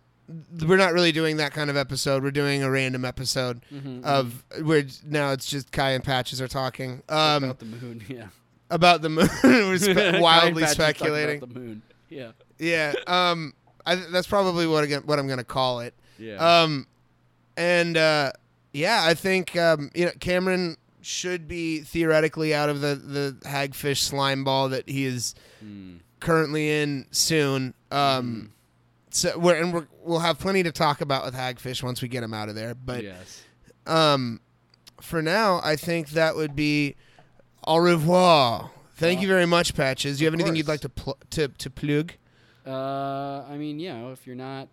[0.65, 2.23] We're not really doing that kind of episode.
[2.23, 6.47] We're doing a random episode Mm-hmm, of where now it's just Kai and Patches are
[6.47, 8.03] talking um, about the moon.
[8.09, 8.28] Yeah.
[8.71, 9.30] about the moon.
[9.43, 11.38] We're spe- wildly speculating.
[11.43, 11.82] about the moon.
[12.09, 12.32] Yeah.
[12.57, 12.93] Yeah.
[13.05, 13.53] Um,
[13.86, 15.93] I, that's probably what I, what I'm going to call it.
[16.17, 16.36] Yeah.
[16.63, 16.88] Um,
[17.57, 18.32] and uh,
[18.73, 23.97] yeah, I think um, you know Cameron should be theoretically out of the the hagfish
[23.99, 25.99] slime ball that he is Mm.
[26.19, 27.73] currently in soon.
[27.91, 28.51] Um,
[29.16, 32.24] so we're and we're, we'll have plenty to talk about with hagfish once we get
[32.24, 32.76] him out of there.
[32.76, 33.43] But yes.
[33.88, 34.39] um,
[35.01, 36.95] for now, I think that would be
[37.66, 38.72] au revoir.
[38.95, 40.18] Thank Uh, you very much, Patches.
[40.18, 42.13] Do you have anything you'd like to pl- to to plug?
[42.66, 44.68] Uh, I mean, you know, if you're not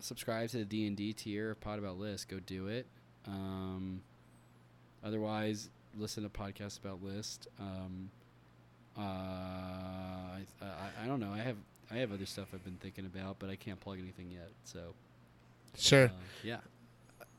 [0.00, 2.86] subscribed to the D and D tier of Pod About List, go do it.
[3.26, 4.02] Um,
[5.02, 7.48] otherwise, listen to podcasts about List.
[7.58, 8.10] Um,
[8.96, 11.32] uh, I, I, I don't know.
[11.32, 11.56] I have
[11.90, 14.50] I have other stuff I've been thinking about, but I can't plug anything yet.
[14.64, 14.94] So
[15.76, 16.06] Sure.
[16.06, 16.10] uh,
[16.42, 16.58] yeah,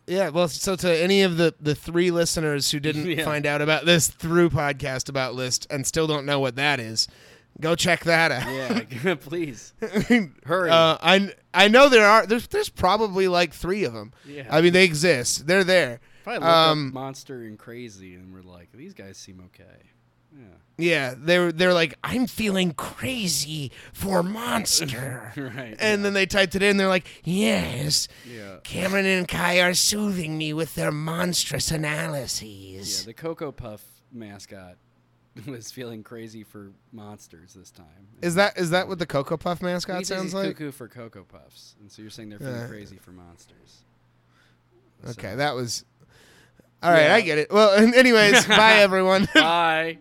[0.07, 3.25] Yeah, well, so to any of the the three listeners who didn't Yeah.
[3.25, 7.07] find out about this through podcast about list and still don't know what that is,
[7.59, 8.85] go check that out.
[9.03, 9.15] yeah.
[9.19, 9.73] please
[10.45, 10.69] hurry.
[10.69, 14.11] Uh, I I know there are there's there's probably like three of them.
[14.25, 15.47] yeah, I mean, they exist.
[15.47, 15.99] They're there.
[16.23, 19.63] probably look um, Monster and Crazy, and we're like, these guys seem okay.
[20.37, 20.45] Yeah.
[20.77, 25.75] Yeah, they're they're like I'm feeling crazy for monster, right.
[25.79, 26.75] and then they typed it in.
[26.75, 28.57] They're like, yes, yeah.
[28.63, 32.99] Cameron and Kai are soothing me with their monstrous analyses.
[33.01, 33.81] Yeah, the Cocoa Puff
[34.11, 34.75] mascot
[35.47, 37.85] was feeling crazy for monsters this time.
[38.21, 40.47] Is that is that what the Cocoa Puff mascot He sounds he's like?
[40.57, 43.83] cuckoo for Cocoa Puffs, and so you're saying they're feeling Uh, crazy for monsters.
[45.07, 45.85] Okay, So- that was.
[46.83, 47.15] All right, Yeah.
[47.15, 47.49] I get it.
[47.51, 49.27] Well, anyways, bye everyone.
[49.33, 49.99] Bye.